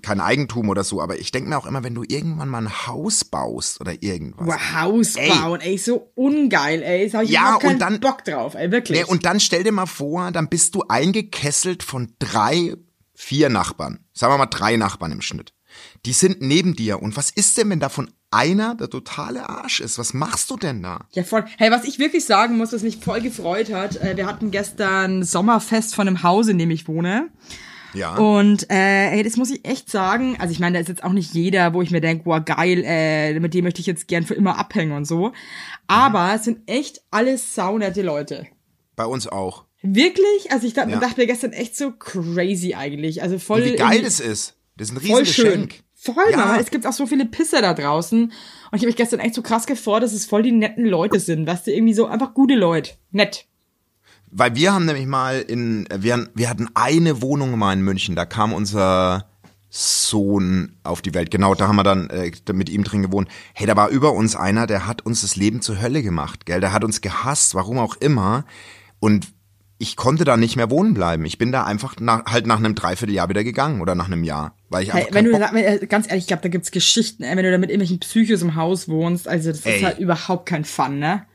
[0.02, 2.88] kein Eigentum oder so, aber ich denke mir auch immer, wenn du irgendwann mal ein
[2.88, 4.47] Haus baust oder irgendwas.
[4.47, 5.30] Wow, Haus Ey.
[5.30, 7.10] bauen, ey, so ungeil, ey.
[7.10, 8.99] Da hab ich Ja, überhaupt keinen und dann- Bock drauf, ey, wirklich.
[8.99, 12.75] Nee, und dann stell dir mal vor, dann bist du eingekesselt von drei,
[13.15, 13.99] vier Nachbarn.
[14.13, 15.54] Sagen wir mal drei Nachbarn im Schnitt.
[16.06, 17.02] Die sind neben dir.
[17.02, 19.97] Und was ist denn, wenn davon einer der totale Arsch ist?
[19.97, 21.05] Was machst du denn da?
[21.11, 21.45] Ja, voll.
[21.57, 25.23] Hey, was ich wirklich sagen muss, was mich voll gefreut hat, äh, wir hatten gestern
[25.23, 27.29] Sommerfest von einem Haus, in dem ich wohne.
[27.93, 28.15] Ja.
[28.17, 30.37] Und äh, hey, das muss ich echt sagen.
[30.39, 32.83] Also ich meine, da ist jetzt auch nicht jeder, wo ich mir denke, wow, geil,
[32.85, 35.31] äh, mit dem möchte ich jetzt gern für immer abhängen und so.
[35.87, 38.45] Aber es sind echt alles saunette Leute.
[38.95, 39.65] Bei uns auch.
[39.81, 40.51] Wirklich?
[40.51, 40.99] Also ich dachte, Ja.
[40.99, 43.23] dachte mir gestern echt so crazy eigentlich.
[43.23, 43.61] Also voll.
[43.61, 44.55] Und wie geil das ist.
[44.77, 45.69] Das ist ein Voll schön.
[46.01, 46.38] Voll, Ja.
[46.38, 46.59] Mann.
[46.59, 48.23] Es gibt auch so viele Pisser da draußen.
[48.23, 48.31] Und
[48.71, 51.45] ich habe mich gestern echt so krass gefreut, dass es voll die netten Leute sind.
[51.45, 52.91] Weißt du, irgendwie so einfach gute Leute.
[53.12, 53.45] Nett.
[54.31, 58.25] Weil wir haben nämlich mal in, wir, wir hatten eine Wohnung mal in München, da
[58.25, 59.27] kam unser
[59.69, 61.31] Sohn auf die Welt.
[61.31, 63.27] Genau, da haben wir dann äh, mit ihm drin gewohnt.
[63.53, 66.62] Hey, da war über uns einer, der hat uns das Leben zur Hölle gemacht, gell?
[66.62, 68.45] Der hat uns gehasst, warum auch immer.
[68.99, 69.27] Und
[69.81, 71.25] ich konnte da nicht mehr wohnen bleiben.
[71.25, 74.53] Ich bin da einfach nach, halt nach einem Dreivierteljahr wieder gegangen oder nach einem Jahr,
[74.69, 77.35] weil ich Hey, wenn du da, äh, ganz ehrlich, ich glaube, da gibt's Geschichten, ey,
[77.35, 79.77] wenn du da mit irgendwelchen Psychos im Haus wohnst, also das Ey.
[79.77, 81.25] ist halt überhaupt kein Fun, ne?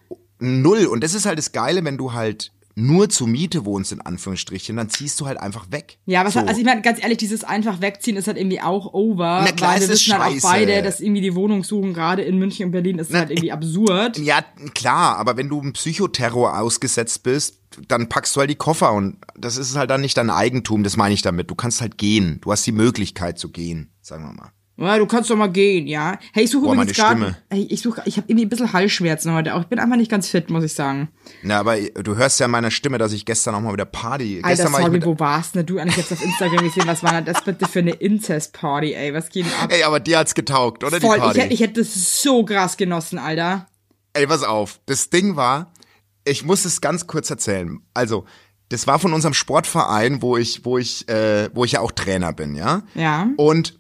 [0.40, 0.84] Null.
[0.86, 4.76] Und das ist halt das Geile, wenn du halt nur zur Miete wohnst, in Anführungsstrichen,
[4.76, 5.98] dann ziehst du halt einfach weg.
[6.06, 6.40] Ja, was so.
[6.40, 9.74] also ich meine, ganz ehrlich, dieses einfach wegziehen ist halt irgendwie auch over, Na klar,
[9.74, 12.72] weil wir wissen halt auch beide, dass irgendwie die Wohnung suchen, gerade in München und
[12.72, 14.18] Berlin, ist halt irgendwie absurd.
[14.18, 18.92] Ja, klar, aber wenn du einem Psychoterror ausgesetzt bist, dann packst du halt die Koffer
[18.92, 21.50] und das ist halt dann nicht dein Eigentum, das meine ich damit.
[21.50, 22.38] Du kannst halt gehen.
[22.40, 24.52] Du hast die Möglichkeit zu gehen, sagen wir mal.
[24.76, 26.18] Ja, du kannst doch mal gehen, ja.
[26.32, 29.32] Hey, ich suche Boah, übrigens meine gerade, ich suche, ich habe irgendwie ein bisschen Halsschmerzen
[29.32, 29.60] heute auch.
[29.60, 31.08] Ich bin einfach nicht ganz fit, muss ich sagen.
[31.42, 34.40] Na, aber du hörst ja an meiner Stimme, dass ich gestern auch mal wieder Party.
[34.42, 36.88] Alter, gestern sorry, mit, wo warst denn du eigentlich jetzt auf Instagram gesehen?
[36.88, 39.14] Was war denn das bitte für eine Inzest-Party, ey?
[39.14, 39.70] Was geht denn ab?
[39.72, 41.38] Ey, aber dir hat's getaugt, oder Voll, die Party?
[41.38, 43.68] ich hätte, ich hätte das so krass genossen, Alter.
[44.12, 44.80] Ey, pass auf.
[44.86, 45.72] Das Ding war,
[46.24, 47.78] ich muss es ganz kurz erzählen.
[47.94, 48.24] Also,
[48.70, 52.32] das war von unserem Sportverein, wo ich, wo ich, äh, wo ich ja auch Trainer
[52.32, 52.82] bin, ja.
[52.96, 53.28] Ja.
[53.36, 53.78] Und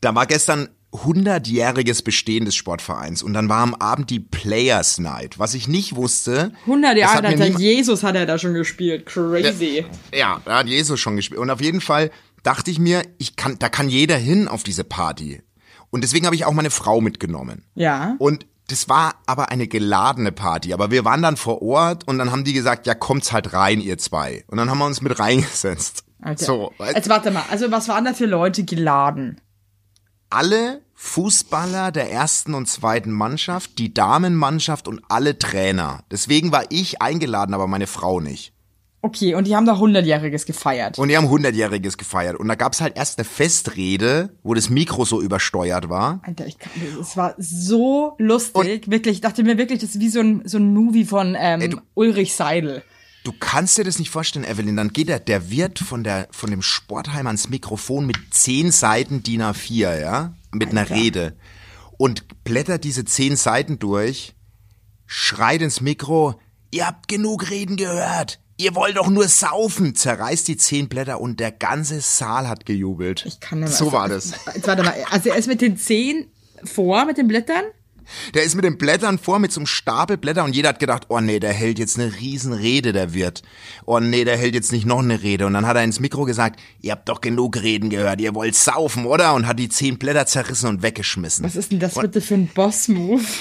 [0.00, 5.38] da war gestern 100-jähriges Bestehen des Sportvereins und dann war am Abend die Players Night.
[5.38, 6.52] Was ich nicht wusste.
[6.62, 9.06] 100 das Jahre, hat niema- Jesus hat er da schon gespielt.
[9.06, 9.84] Crazy.
[10.14, 11.40] Ja, da hat Jesus schon gespielt.
[11.40, 12.10] Und auf jeden Fall
[12.42, 15.42] dachte ich mir, ich kann, da kann jeder hin auf diese Party.
[15.90, 17.64] Und deswegen habe ich auch meine Frau mitgenommen.
[17.74, 18.14] Ja.
[18.18, 20.72] Und das war aber eine geladene Party.
[20.72, 23.80] Aber wir waren dann vor Ort und dann haben die gesagt, ja, kommt's halt rein,
[23.80, 24.44] ihr zwei.
[24.46, 26.04] Und dann haben wir uns mit reingesetzt.
[26.22, 26.44] Alter.
[26.44, 29.40] So, Jetzt warte mal, also was waren da für Leute geladen?
[30.30, 36.04] Alle Fußballer der ersten und zweiten Mannschaft, die Damenmannschaft und alle Trainer.
[36.10, 38.52] Deswegen war ich eingeladen, aber meine Frau nicht.
[39.02, 40.98] Okay, und die haben da 100-Jähriges gefeiert.
[40.98, 42.36] Und die haben 100-Jähriges gefeiert.
[42.38, 46.20] Und da gab's halt erst eine Festrede, wo das Mikro so übersteuert war.
[46.22, 49.14] Alter, ich kann, es war so lustig, wirklich.
[49.16, 51.80] Ich dachte mir wirklich, das ist wie so ein, so ein Movie von ähm, du-
[51.94, 52.82] Ulrich Seidel.
[53.22, 54.76] Du kannst dir das nicht vorstellen, Evelyn.
[54.76, 59.22] Dann geht der, der Wirt von, der, von dem Sportheim ans Mikrofon mit zehn Seiten
[59.22, 60.34] DIN A4, ja?
[60.52, 61.36] Mit einer Rede.
[61.98, 64.34] Und blättert diese zehn Seiten durch,
[65.06, 68.40] schreit ins Mikro, ihr habt genug Reden gehört.
[68.56, 69.94] Ihr wollt doch nur saufen.
[69.94, 73.24] Zerreißt die zehn Blätter und der ganze Saal hat gejubelt.
[73.26, 73.76] Ich kann nicht mehr.
[73.76, 74.34] So also, war das.
[74.54, 76.26] Jetzt warte mal, also er ist mit den Zehen
[76.64, 77.64] vor, mit den Blättern.
[78.34, 81.06] Der ist mit den Blättern vor, mit so einem Stapel Blätter und jeder hat gedacht,
[81.08, 83.42] oh nee, der hält jetzt eine Riesenrede, der Wirt.
[83.86, 85.46] Oh nee, der hält jetzt nicht noch eine Rede.
[85.46, 88.54] Und dann hat er ins Mikro gesagt, ihr habt doch genug Reden gehört, ihr wollt
[88.54, 89.34] saufen, oder?
[89.34, 91.44] Und hat die zehn Blätter zerrissen und weggeschmissen.
[91.44, 93.22] Was ist denn das bitte für ein Boss-Move?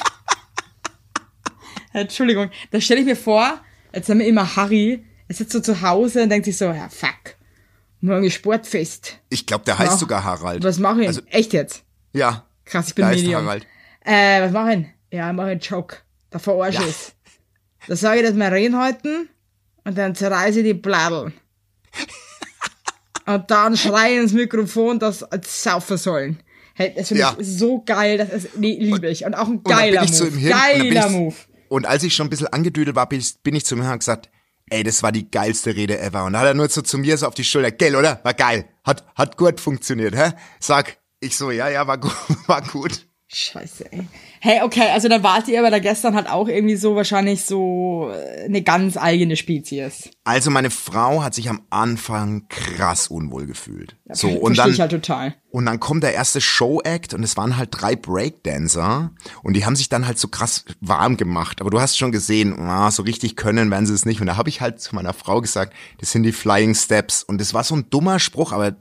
[1.93, 3.59] Entschuldigung, da stelle ich mir vor,
[3.91, 6.89] als wenn mir immer Harry Er sitzt so zu Hause und denkt sich so, ja,
[6.89, 7.35] fuck.
[8.01, 9.19] Morgen ist Sportfest.
[9.29, 9.97] Ich glaube, der heißt Ja.
[9.97, 10.63] sogar Harald.
[10.63, 11.07] Was mache ich?
[11.07, 11.83] Also- Echt jetzt?
[12.13, 12.45] Ja.
[12.65, 13.43] Krass, ich bin Medium.
[13.43, 13.65] Harald.
[14.11, 14.85] Äh, was mache ich?
[15.17, 15.97] Ja, ich mache einen Joke.
[16.31, 16.87] Da verarsche Ja.
[16.87, 17.13] ich's.
[17.87, 19.29] Da sage ich, dass wir reden halten
[19.83, 21.33] und dann zerreiße ich die Bladeln.
[23.25, 26.39] und dann schreie ich ins Mikrofon, dass sie saufen sollen.
[26.75, 27.35] Hey, das finde Ja.
[27.37, 29.25] ich so geil, das ist, nee, liebe ich.
[29.25, 30.23] Und auch ein Und dann geiler ich Move.
[30.23, 31.35] und dann bin Geiler ich, Move.
[31.67, 33.99] Und als ich schon ein bisschen angedüdelt war, bin ich, bin ich zu ihm und
[33.99, 34.29] gesagt,
[34.69, 36.25] ey, das war die geilste Rede ever.
[36.25, 38.19] Und da hat er nur so zu mir so auf die Schulter, gell, oder?
[38.23, 38.65] War geil.
[38.83, 40.31] Hat, hat gut funktioniert, hä?
[40.59, 42.15] Sag, ich so, ja, ja, war gut,
[42.47, 43.05] war gut.
[43.31, 44.07] Scheiße, ey.
[44.39, 48.09] Hey, okay, also dann wart ihr aber da gestern halt auch irgendwie so wahrscheinlich so
[48.11, 50.09] äh, eine ganz eigene Spezies.
[50.23, 53.97] Also meine Frau hat sich am Anfang krass unwohl gefühlt.
[54.07, 55.35] So, Versteh und dann, ich halt total.
[55.51, 59.11] Und dann kommt der erste Show-Act und es waren halt drei Breakdancer
[59.43, 61.61] und die haben sich dann halt so krass warm gemacht.
[61.61, 64.21] Aber du hast schon gesehen, ah, so richtig können werden sie es nicht.
[64.21, 67.21] Und da habe ich halt zu meiner Frau gesagt, das sind die Flying Steps.
[67.21, 68.75] Und das war so ein dummer Spruch, aber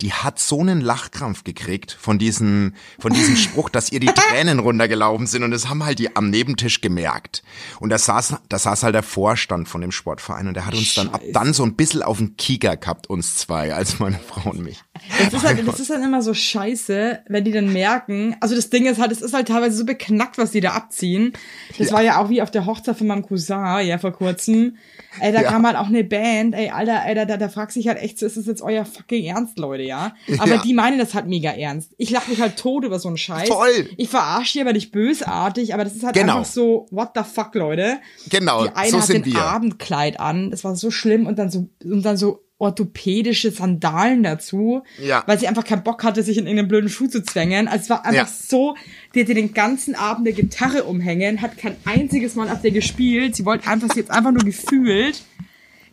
[0.00, 4.58] die hat so einen Lachkrampf gekriegt von diesem, von diesem Spruch, dass ihr die Tränen
[4.58, 7.42] runtergelaufen sind und das haben halt die am Nebentisch gemerkt.
[7.80, 10.94] Und da saß, da saß halt der Vorstand von dem Sportverein und der hat uns
[10.94, 14.50] dann ab dann so ein bisschen auf den Kieker gehabt, uns zwei, als meine Frau
[14.50, 14.80] und mich.
[15.18, 18.70] Das ist, halt, das ist dann immer so scheiße, wenn die dann merken, also das
[18.70, 21.32] Ding ist halt, es ist halt teilweise so beknackt, was die da abziehen.
[21.78, 24.76] Das war ja auch wie auf der Hochzeit von meinem Cousin, ja, vor kurzem.
[25.20, 25.50] Ey, da Ja.
[25.50, 28.22] kam halt auch eine Band, ey, Alter, ey, da, da, da fragt sich halt echt
[28.22, 30.14] ist das jetzt euer fucking Ernst, Leute, ja?
[30.38, 30.62] Aber Ja.
[30.62, 31.92] die meinen das halt mega ernst.
[31.96, 33.48] Ich lach mich halt tot über so einen Scheiß.
[33.48, 33.88] Voll.
[33.96, 36.38] Ich verarsche die aber nicht bösartig, aber das ist halt Genau.
[36.38, 37.98] einfach so, what the fuck, Leute?
[38.28, 39.40] Genau, Die eine so hat sind den wir.
[39.42, 44.82] Abendkleid an, das war so schlimm und dann so und dann so orthopädische Sandalen dazu,
[45.02, 45.24] Ja.
[45.26, 47.66] weil sie einfach keinen Bock hatte, sich in irgendeinen blöden Schuh zu zwängen.
[47.66, 48.32] Also es war einfach Ja.
[48.48, 48.76] so,
[49.14, 53.34] die hatte den ganzen Abend eine Gitarre umhängen, hat kein einziges Mal auf der gespielt.
[53.34, 55.22] Sie wollte einfach, sie jetzt einfach nur gefühlt.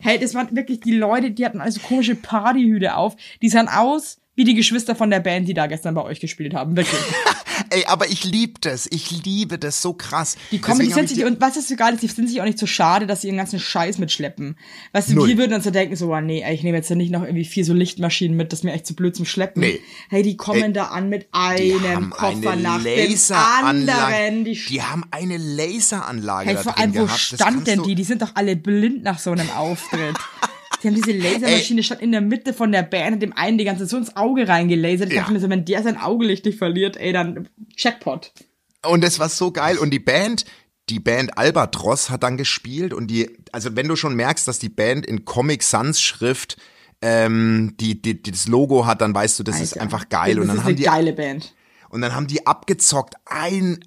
[0.00, 3.16] Hey, das waren wirklich die Leute, die hatten also komische Partyhüte auf.
[3.42, 6.54] Die sahen aus wie die Geschwister von der Band, die da gestern bei euch gespielt
[6.54, 6.76] haben.
[6.76, 7.00] Wirklich.
[7.70, 8.88] Ey, aber ich liebe das.
[8.90, 10.36] Ich liebe das so krass.
[10.50, 12.40] Die kommen, die sind ich sich, und was ist so geil, ist, die sind sich
[12.40, 14.56] auch nicht so schade, dass sie ihren ganzen Scheiß mitschleppen.
[14.92, 15.28] Weißt du, Null.
[15.28, 17.22] wir würden uns so denken, so, oh nee, ey, ich nehme jetzt ja nicht noch
[17.22, 19.60] irgendwie vier so Lichtmaschinen mit, das ist mir echt zu blöd zum Schleppen.
[19.60, 19.80] Nee.
[20.08, 24.44] Hey, die kommen Ey, da an mit einem Koffer nach dem anderen.
[24.44, 27.20] Die, Die haben eine Laseranlage hey, da vor allem, wo gehabt.
[27.20, 27.94] Stand denn die?
[27.94, 30.16] Die sind doch alle blind nach so einem Auftritt.
[30.82, 33.64] Die haben diese Lasermaschine stand in der Mitte von der Band und dem einen die
[33.64, 35.08] ganze so ins Auge reingelasert.
[35.10, 35.20] Ich Ja.
[35.22, 38.32] dachte mir so, wenn der sein Augelicht nicht verliert, ey, dann Jackpot.
[38.86, 39.76] Und das war so geil.
[39.78, 40.44] Und die Band,
[40.88, 44.70] die Band Albatros hat dann gespielt und die, also wenn du schon merkst, dass die
[44.70, 46.56] Band in Comic Sans Schrift
[47.02, 49.82] ähm, die, die, das Logo hat, dann weißt du, das ist Alter.
[49.82, 50.34] einfach geil.
[50.36, 51.54] Das Und dann ist haben eine die geile Band.
[51.90, 53.14] Und dann haben die abgezockt.
[53.26, 53.80] Ein,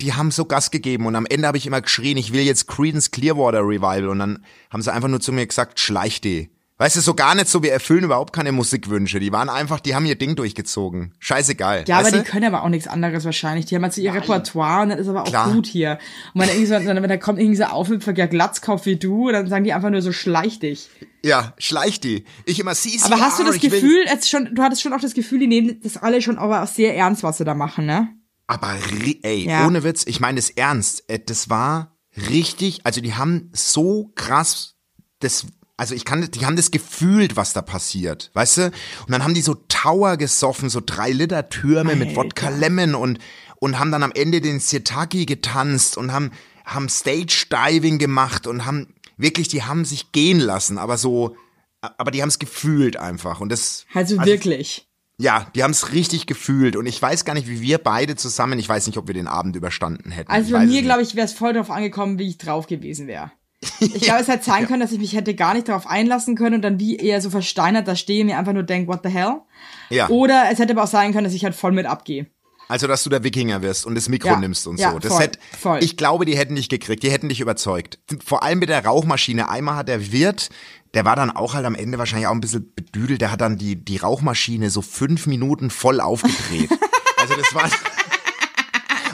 [0.00, 1.06] die haben so Gas gegeben.
[1.06, 4.08] Und am Ende habe ich immer geschrien, ich will jetzt Creedence Clearwater Revival.
[4.08, 6.50] Und dann haben sie einfach nur zu mir gesagt, schleich die.
[6.82, 9.20] Weißt du, so gar nicht so, wir erfüllen überhaupt keine Musikwünsche.
[9.20, 11.12] Die waren einfach, die haben ihr Ding durchgezogen.
[11.20, 11.84] Scheißegal.
[11.86, 12.18] Ja, aber du?
[12.18, 13.66] die können aber auch nichts anderes wahrscheinlich.
[13.66, 15.52] Die haben halt so ihr Repertoire und das ist aber auch Klar.
[15.52, 16.00] gut hier.
[16.34, 19.46] Und wenn, irgendwie so, wenn da kommt irgendwie so Aufhüpfer, der Glatzkopf wie du, dann
[19.46, 20.88] sagen die einfach nur so schleich dich.
[21.24, 22.24] Ja, schleich die.
[22.46, 25.14] Ich immer, sie, Aber hast du das Gefühl, jetzt schon, du hattest schon auch das
[25.14, 28.08] Gefühl, die nehmen das alle schon aber auch sehr ernst, was sie da machen, ne?
[28.52, 28.76] Aber
[29.22, 29.66] ey, Ja.
[29.66, 31.08] ohne Witz, ich meine das ernst.
[31.08, 34.76] Äh, Das war richtig, also die haben so krass
[35.20, 35.46] das
[35.78, 38.64] also ich kann, die haben das gefühlt, was da passiert, weißt du?
[38.66, 42.14] Und dann haben die so Tower gesoffen, so drei Liter Türme mit.
[42.14, 43.18] Wodka Lemon und,
[43.58, 46.30] und haben dann am Ende den Sirtaki getanzt und haben,
[46.64, 51.36] haben Stage Diving gemacht und haben, wirklich, die haben sich gehen lassen, aber so,
[51.80, 54.88] aber die haben es gefühlt einfach und das, Also, wirklich.
[55.18, 58.58] Ja, die haben es richtig gefühlt und ich weiß gar nicht, wie wir beide zusammen,
[58.58, 60.30] ich weiß nicht, ob wir den Abend überstanden hätten.
[60.30, 63.30] Also bei mir, glaube ich, wäre es voll drauf angekommen, wie ich drauf gewesen wäre.
[63.80, 66.56] Ich glaube, es hätte sein können, dass ich mich hätte gar nicht darauf einlassen können
[66.56, 69.10] und dann wie eher so versteinert da stehe und mir einfach nur denke, what the
[69.10, 69.42] hell?
[69.90, 70.08] Ja.
[70.08, 72.26] Oder es hätte aber auch sein können, dass ich halt voll mit abgehe.
[72.72, 74.98] Also, dass du der Wikinger wirst und das Mikro Ja, nimmst und ja, so.
[74.98, 75.84] Das voll, hätt, voll.
[75.84, 77.98] Ich glaube, die hätten dich gekriegt, die hätten dich überzeugt.
[78.24, 79.50] Vor allem mit der Rauchmaschine.
[79.50, 80.48] Einmal hat der Wirt,
[80.94, 83.58] der war dann auch halt am Ende wahrscheinlich auch ein bisschen bedüdelt, der hat dann
[83.58, 86.70] die, die Rauchmaschine so fünf Minuten voll aufgedreht.
[87.18, 87.68] also das war...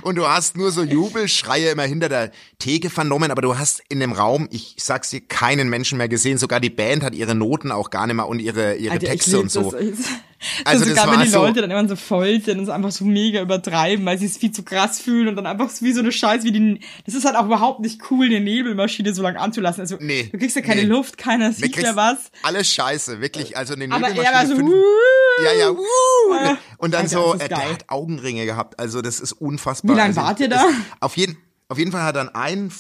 [0.08, 4.00] Und du hast nur so Jubelschreie immer hinter der Theke vernommen, aber du hast in
[4.00, 6.38] dem Raum, ich sag's dir, keinen Menschen mehr gesehen.
[6.38, 9.10] Sogar die Band hat ihre Noten auch gar nicht mehr und ihre, ihre Alter, ich
[9.10, 9.70] Texte und so.
[9.70, 9.72] Das.
[9.72, 9.86] so
[10.64, 12.70] Also das sogar wenn war die so- Leute dann immer so voll sind und es
[12.70, 15.92] einfach so mega übertreiben, weil sie es viel zu krass fühlen und dann einfach wie
[15.92, 16.80] so eine Scheiß wie die.
[17.04, 19.82] Das ist halt auch überhaupt nicht cool, eine Nebelmaschine so lange anzulassen.
[19.82, 20.88] Also Nee, du kriegst ja keine nee.
[20.88, 22.16] Luft, keiner sieht mehr was.
[22.42, 23.56] Alles scheiße, wirklich.
[23.58, 24.62] Also eine Aber er Nebelmaschine war so.
[25.44, 26.56] Ja, ja, wuh.
[26.78, 28.78] Und dann Alter, so, äh, der hat Augenringe gehabt.
[28.78, 29.94] Also das ist unfassbar.
[29.94, 30.68] Wie lang also, wart ihr da?
[31.00, 32.72] Auf jeden, auf jeden Fall hat dann ein,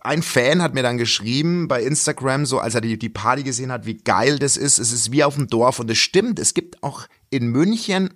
[0.00, 3.72] ein Fan hat mir dann geschrieben bei Instagram, so als er die, die Party gesehen
[3.72, 4.78] hat, wie geil das ist.
[4.78, 6.38] Es ist wie auf dem Dorf und es stimmt.
[6.38, 8.10] Es gibt auch in München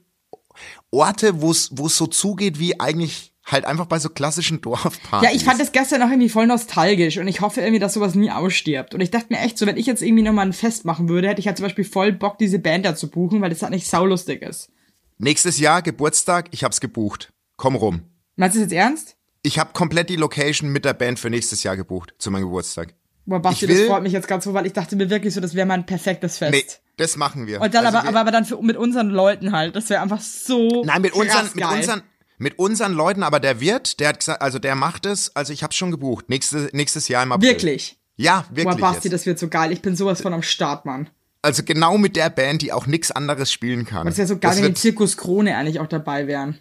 [0.90, 5.29] Orte, wo es wo es so zugeht wie eigentlich halt einfach bei so klassischen Dorfpartys.
[5.29, 8.15] Ja, ich fand das gestern auch irgendwie voll nostalgisch und ich hoffe irgendwie, dass sowas
[8.15, 8.93] nie ausstirbt.
[8.95, 11.29] Und ich dachte mir echt so, wenn ich jetzt irgendwie nochmal ein Fest machen würde,
[11.29, 13.73] hätte ich halt zum Beispiel voll Bock, diese Band da zu buchen, weil das halt
[13.73, 14.71] nicht saulustig ist.
[15.19, 17.33] Nächstes Jahr Geburtstag, ich hab's gebucht.
[17.57, 18.03] Komm rum.
[18.35, 19.17] Meinst du das jetzt ernst?
[19.43, 22.95] Ich habe komplett die Location mit der Band für nächstes Jahr gebucht zu meinem Geburtstag.
[23.25, 25.33] Boah, Basti, Ich will- das freut mich jetzt ganz so, weil ich dachte mir wirklich
[25.35, 26.53] so, das wäre mal ein perfektes Fest.
[26.53, 26.65] Nee,
[26.97, 27.61] das machen wir.
[27.61, 29.75] Und dann Also aber, wir- aber, aber dann für, mit unseren Leuten halt.
[29.77, 30.83] Das wäre einfach so.
[30.85, 31.77] Nein, mit unseren, mit geil.
[31.79, 32.03] unseren,
[32.38, 35.62] mit unseren Leuten, aber der wird, der hat gesagt, also der macht es, also ich
[35.62, 36.29] hab's schon gebucht.
[36.29, 37.51] Nächste, nächstes Jahr im April.
[37.51, 37.99] Wirklich.
[38.16, 38.77] Ja, wirklich.
[38.77, 39.12] Boah, Basti, jetzt.
[39.14, 39.72] das wird so geil.
[39.72, 41.11] Ich bin sowas von am Start, Mann.
[41.42, 44.03] Also genau mit der Band, die auch nix anderes spielen kann.
[44.03, 46.59] Und es wäre so geil, wenn die Zirkus Krone eigentlich auch dabei wären.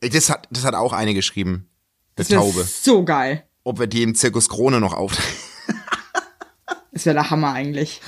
[0.00, 1.68] Das hat, das hat auch eine geschrieben.
[2.16, 2.62] Der Das Taube.
[2.64, 3.44] so geil.
[3.64, 5.12] Ob wir die im Zirkus Krone noch auf.
[6.90, 8.00] Das wäre der Hammer eigentlich.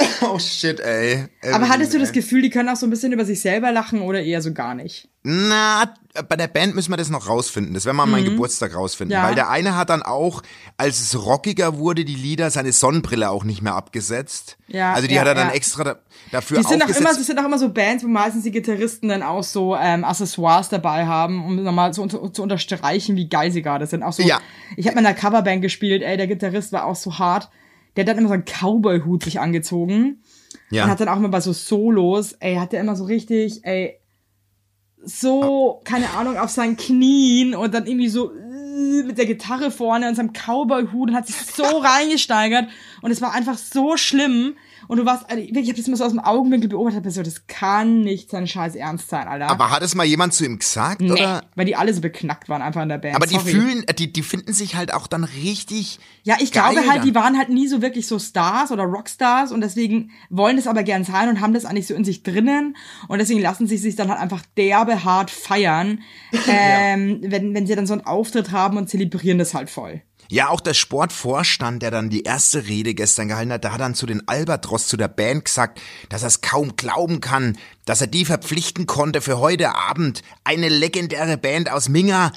[0.22, 1.26] oh shit, ey.
[1.52, 2.14] Aber hattest du das Ey.
[2.14, 4.74] Gefühl, die können auch so ein bisschen über sich selber lachen oder eher so gar
[4.74, 5.08] nicht?
[5.24, 5.92] Na,
[6.28, 7.74] bei der Band müssen wir das noch rausfinden.
[7.74, 9.16] Das werden wir an meinem Geburtstag rausfinden.
[9.16, 9.22] Mhm.
[9.22, 9.28] Ja.
[9.28, 10.42] Weil der eine hat dann auch,
[10.76, 14.56] als es rockiger wurde, die Lieder, seine Sonnenbrille auch nicht mehr abgesetzt.
[14.68, 15.54] Ja, Also die ja, hat er dann ja.
[15.54, 15.96] extra da,
[16.30, 19.08] dafür Die sind auch immer, das sind auch immer so Bands, wo meistens die Gitarristen
[19.08, 23.50] dann auch so ähm, Accessoires dabei haben, um nochmal zu, zu, zu unterstreichen, wie geil
[23.50, 24.04] sie gerade sind.
[24.04, 24.40] Auch so, Ja.
[24.76, 27.50] ich habe in einer Coverband gespielt, ey, der Gitarrist war auch so hart.
[27.98, 30.22] Der hat dann immer so einen Cowboy-Hut sich angezogen.
[30.70, 30.84] Ja.
[30.84, 33.98] und hat dann auch immer bei so Solos, ey, hat der immer so richtig, ey,
[35.02, 40.08] so, keine Ahnung, auf seinen Knien und dann irgendwie so äh, mit der Gitarre vorne
[40.08, 42.68] und seinem Cowboy-Hut und hat sich so reingesteigert.
[43.02, 44.54] Und es war einfach so schlimm
[44.88, 47.12] und du warst, also, wirklich, ich habe das immer so aus dem Augenwinkel beobachtet, hab
[47.12, 49.48] so, das kann nicht sein scheiß Ernst sein, Alter.
[49.48, 51.42] aber hat es mal jemand zu ihm gesagt, nee, oder?
[51.54, 53.14] weil die alle so beknackt waren einfach in der Band.
[53.14, 53.50] Aber die Sorry.
[53.50, 56.00] fühlen, äh, die, die finden sich halt auch dann richtig.
[56.22, 57.06] Ja, ich geil glaube halt, dann.
[57.06, 60.82] die waren halt nie so wirklich so Stars oder Rockstars und deswegen wollen das aber
[60.82, 62.74] gern sein und haben das eigentlich so in sich drinnen
[63.08, 66.00] und deswegen lassen sie sich dann halt einfach derbe hart feiern,
[66.48, 70.02] ähm, wenn, wenn sie dann so einen Auftritt haben und zelebrieren das halt voll.
[70.30, 73.94] Ja, auch der Sportvorstand, der dann die erste Rede gestern gehalten hat, da hat dann
[73.94, 78.08] zu den Albatros, zu der Band gesagt, dass er es kaum glauben kann, dass er
[78.08, 80.22] die verpflichten konnte für heute Abend.
[80.44, 82.32] Eine legendäre Band aus Minga.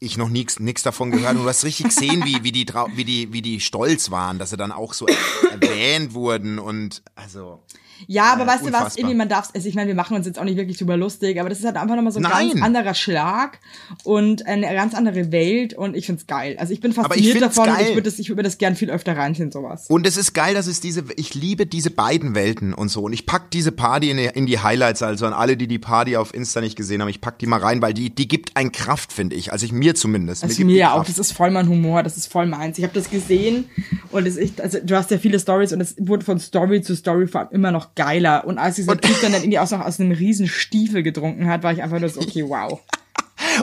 [0.00, 3.42] Ich noch nix davon gehört du hast richtig gesehen, wie, wie, die, wie, die, wie
[3.42, 5.06] die stolz waren, dass sie dann auch so
[5.50, 7.62] erwähnt wurden und also.
[8.06, 10.26] Ja, aber Äh, weißt du was, irgendwie man darf also ich meine, wir machen uns
[10.26, 12.50] jetzt auch nicht wirklich drüber lustig, aber das ist halt einfach nochmal so ein Nein.
[12.50, 13.58] ganz anderer Schlag
[14.04, 16.56] und eine ganz andere Welt und ich find's geil.
[16.58, 18.90] Also ich bin ich fasziniert find's davon ich würde das, ich würde das gern viel
[18.90, 19.86] öfter reinziehen, sowas.
[19.88, 23.02] Und es ist geil, dass es diese, ich liebe diese beiden Welten und so.
[23.02, 25.78] Und ich pack diese Party in die, in die Highlights, also an alle, die die
[25.78, 27.08] Party auf Insta nicht gesehen haben.
[27.08, 29.52] Ich pack die mal rein, weil die, die gibt ein Kraft, finde ich.
[29.52, 30.44] Also ich mir zumindest.
[30.44, 32.78] Also mir ja auch, das ist voll mein Humor, das ist voll meins.
[32.78, 33.66] Ich habe das gesehen
[34.10, 36.94] und es ist, also du hast ja viele Stories und es wurde von Story zu
[36.96, 38.44] Story vor allem immer noch geiler.
[38.46, 41.62] Und als dieser Typ dann, dann irgendwie auch noch aus einem riesen Stiefel getrunken hat,
[41.62, 42.80] war ich einfach nur so, okay, wow.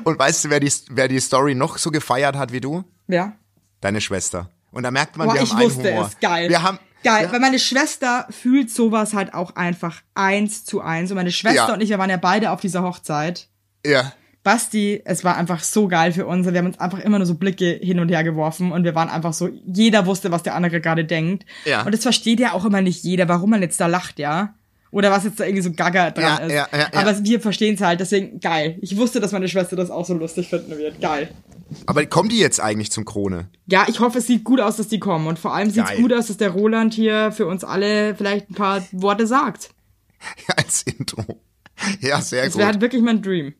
[0.03, 2.83] Und weißt du, wer die, wer die Story noch so gefeiert hat wie du?
[3.07, 3.33] Ja.
[3.81, 4.49] Deine Schwester.
[4.71, 6.07] Und da merkt man, Boah, wir ich haben einen wusste Humor.
[6.11, 6.49] es, geil.
[6.49, 7.31] Wir haben, Geil, Ja.
[7.31, 11.11] weil meine Schwester fühlt sowas halt auch einfach eins zu eins.
[11.11, 11.73] Und meine Schwester Ja.
[11.73, 13.47] und ich, wir waren ja beide auf dieser Hochzeit.
[13.85, 14.11] ja.
[14.47, 16.47] Basti, es war einfach so geil für uns.
[16.47, 19.09] Wir haben uns einfach immer nur so Blicke hin und her geworfen und wir waren
[19.09, 21.45] einfach so, jeder wusste, was der andere gerade denkt.
[21.65, 21.83] Ja.
[21.83, 24.53] Und das versteht ja auch immer nicht jeder, warum man jetzt da lacht, ja.
[24.89, 26.53] Oder was jetzt da irgendwie so gaga dran Ja, ist.
[26.53, 26.87] ja, ja, ja.
[26.93, 28.77] Aber wir verstehen es halt, deswegen geil.
[28.79, 31.01] Ich wusste, dass meine Schwester das auch so lustig finden wird.
[31.01, 31.27] Geil.
[31.85, 33.49] Aber kommt die jetzt eigentlich zum Krone?
[33.65, 35.27] Ja, ich hoffe, es sieht gut aus, dass die kommen.
[35.27, 38.49] Und vor allem sieht es gut aus, dass der Roland hier für uns alle vielleicht
[38.49, 39.71] ein paar Worte sagt.
[40.55, 41.41] Als Intro.
[41.99, 42.59] Ja, sehr Das gut.
[42.59, 43.53] wäre halt wirklich mein Dream.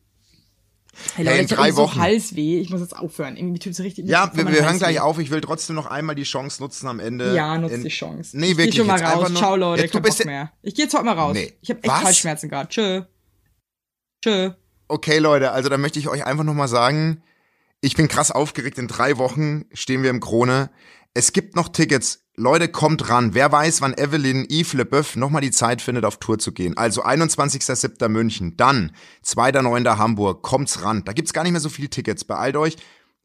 [1.14, 2.00] Hey, Leute, in ich drei so Wochen.
[2.00, 2.60] Halsweh.
[2.60, 3.36] Ich muss jetzt aufhören.
[3.36, 4.06] Irgendwie tut's richtig.
[4.08, 5.18] Ja, wir, wir hören gleich auf.
[5.18, 7.34] Ich will trotzdem noch einmal die Chance nutzen am Ende.
[7.34, 8.38] Ja, nutzt in- die Chance.
[8.38, 8.74] Nee, ich wirklich.
[8.74, 9.32] Geh schon mal raus.
[9.34, 9.82] Ciao, Leute.
[9.82, 10.52] Jetzt, du bist Bock mehr.
[10.62, 11.34] Ich gehe jetzt heute mal raus.
[11.34, 11.52] Nee.
[11.60, 12.04] Ich habe echt Was?
[12.04, 12.68] Halsschmerzen gerade.
[12.68, 13.02] Tschö.
[14.22, 14.50] Tschö.
[14.88, 17.22] Okay, Leute, also da möchte ich euch einfach nochmal sagen,
[17.80, 18.78] ich bin krass aufgeregt.
[18.78, 20.70] In drei Wochen stehen wir im Krone.
[21.14, 22.24] Es gibt noch Tickets.
[22.36, 23.34] Leute, kommt ran.
[23.34, 26.76] Wer weiß, wann Evelyn Yves Leboeuf nochmal die Zeit findet, auf Tour zu gehen.
[26.76, 28.08] Also 21.07.
[28.08, 28.92] München, dann
[29.24, 29.98] 2.9.
[29.98, 30.42] Hamburg.
[30.42, 31.04] Kommt's ran.
[31.04, 32.24] Da gibt's gar nicht mehr so viele Tickets.
[32.24, 32.76] Beeilt euch.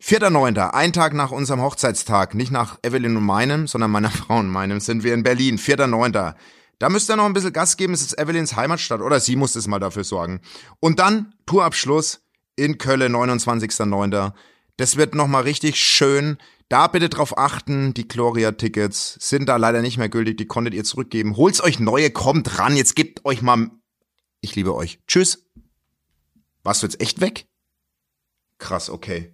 [0.04, 4.50] 4.9., ein Tag nach unserem Hochzeitstag, nicht nach Evelyn und meinem, sondern meiner Frau und
[4.50, 5.58] meinem, sind wir in Berlin.
[5.58, 6.36] 4.9.
[6.80, 7.93] Da müsst ihr noch ein bisschen Gas geben.
[7.93, 10.41] Es ist Evelyns Heimatstadt oder sie muss es mal dafür sorgen.
[10.82, 12.22] Und dann Tourabschluss
[12.58, 14.34] in Köln, 29.9.
[14.76, 16.38] Das wird nochmal richtig schön.
[16.69, 20.84] Da bitte drauf achten, die Gloria-Tickets sind da leider nicht mehr gültig, die konntet ihr
[20.84, 21.38] zurückgeben.
[21.38, 23.69] Holt's euch neue, kommt ran, jetzt gebt euch mal.
[24.41, 24.99] Ich liebe euch.
[25.08, 25.45] Tschüss.
[26.63, 27.47] Warst du jetzt echt weg?
[28.58, 29.34] Krass, okay.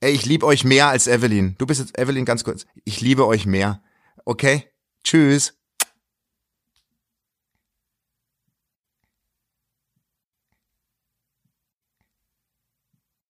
[0.00, 1.54] Ey, ich liebe euch mehr als Evelyn.
[1.58, 2.66] Du bist jetzt Evelyn ganz kurz.
[2.84, 3.82] Ich liebe euch mehr.
[4.24, 4.70] Okay?
[5.02, 5.58] Tschüss.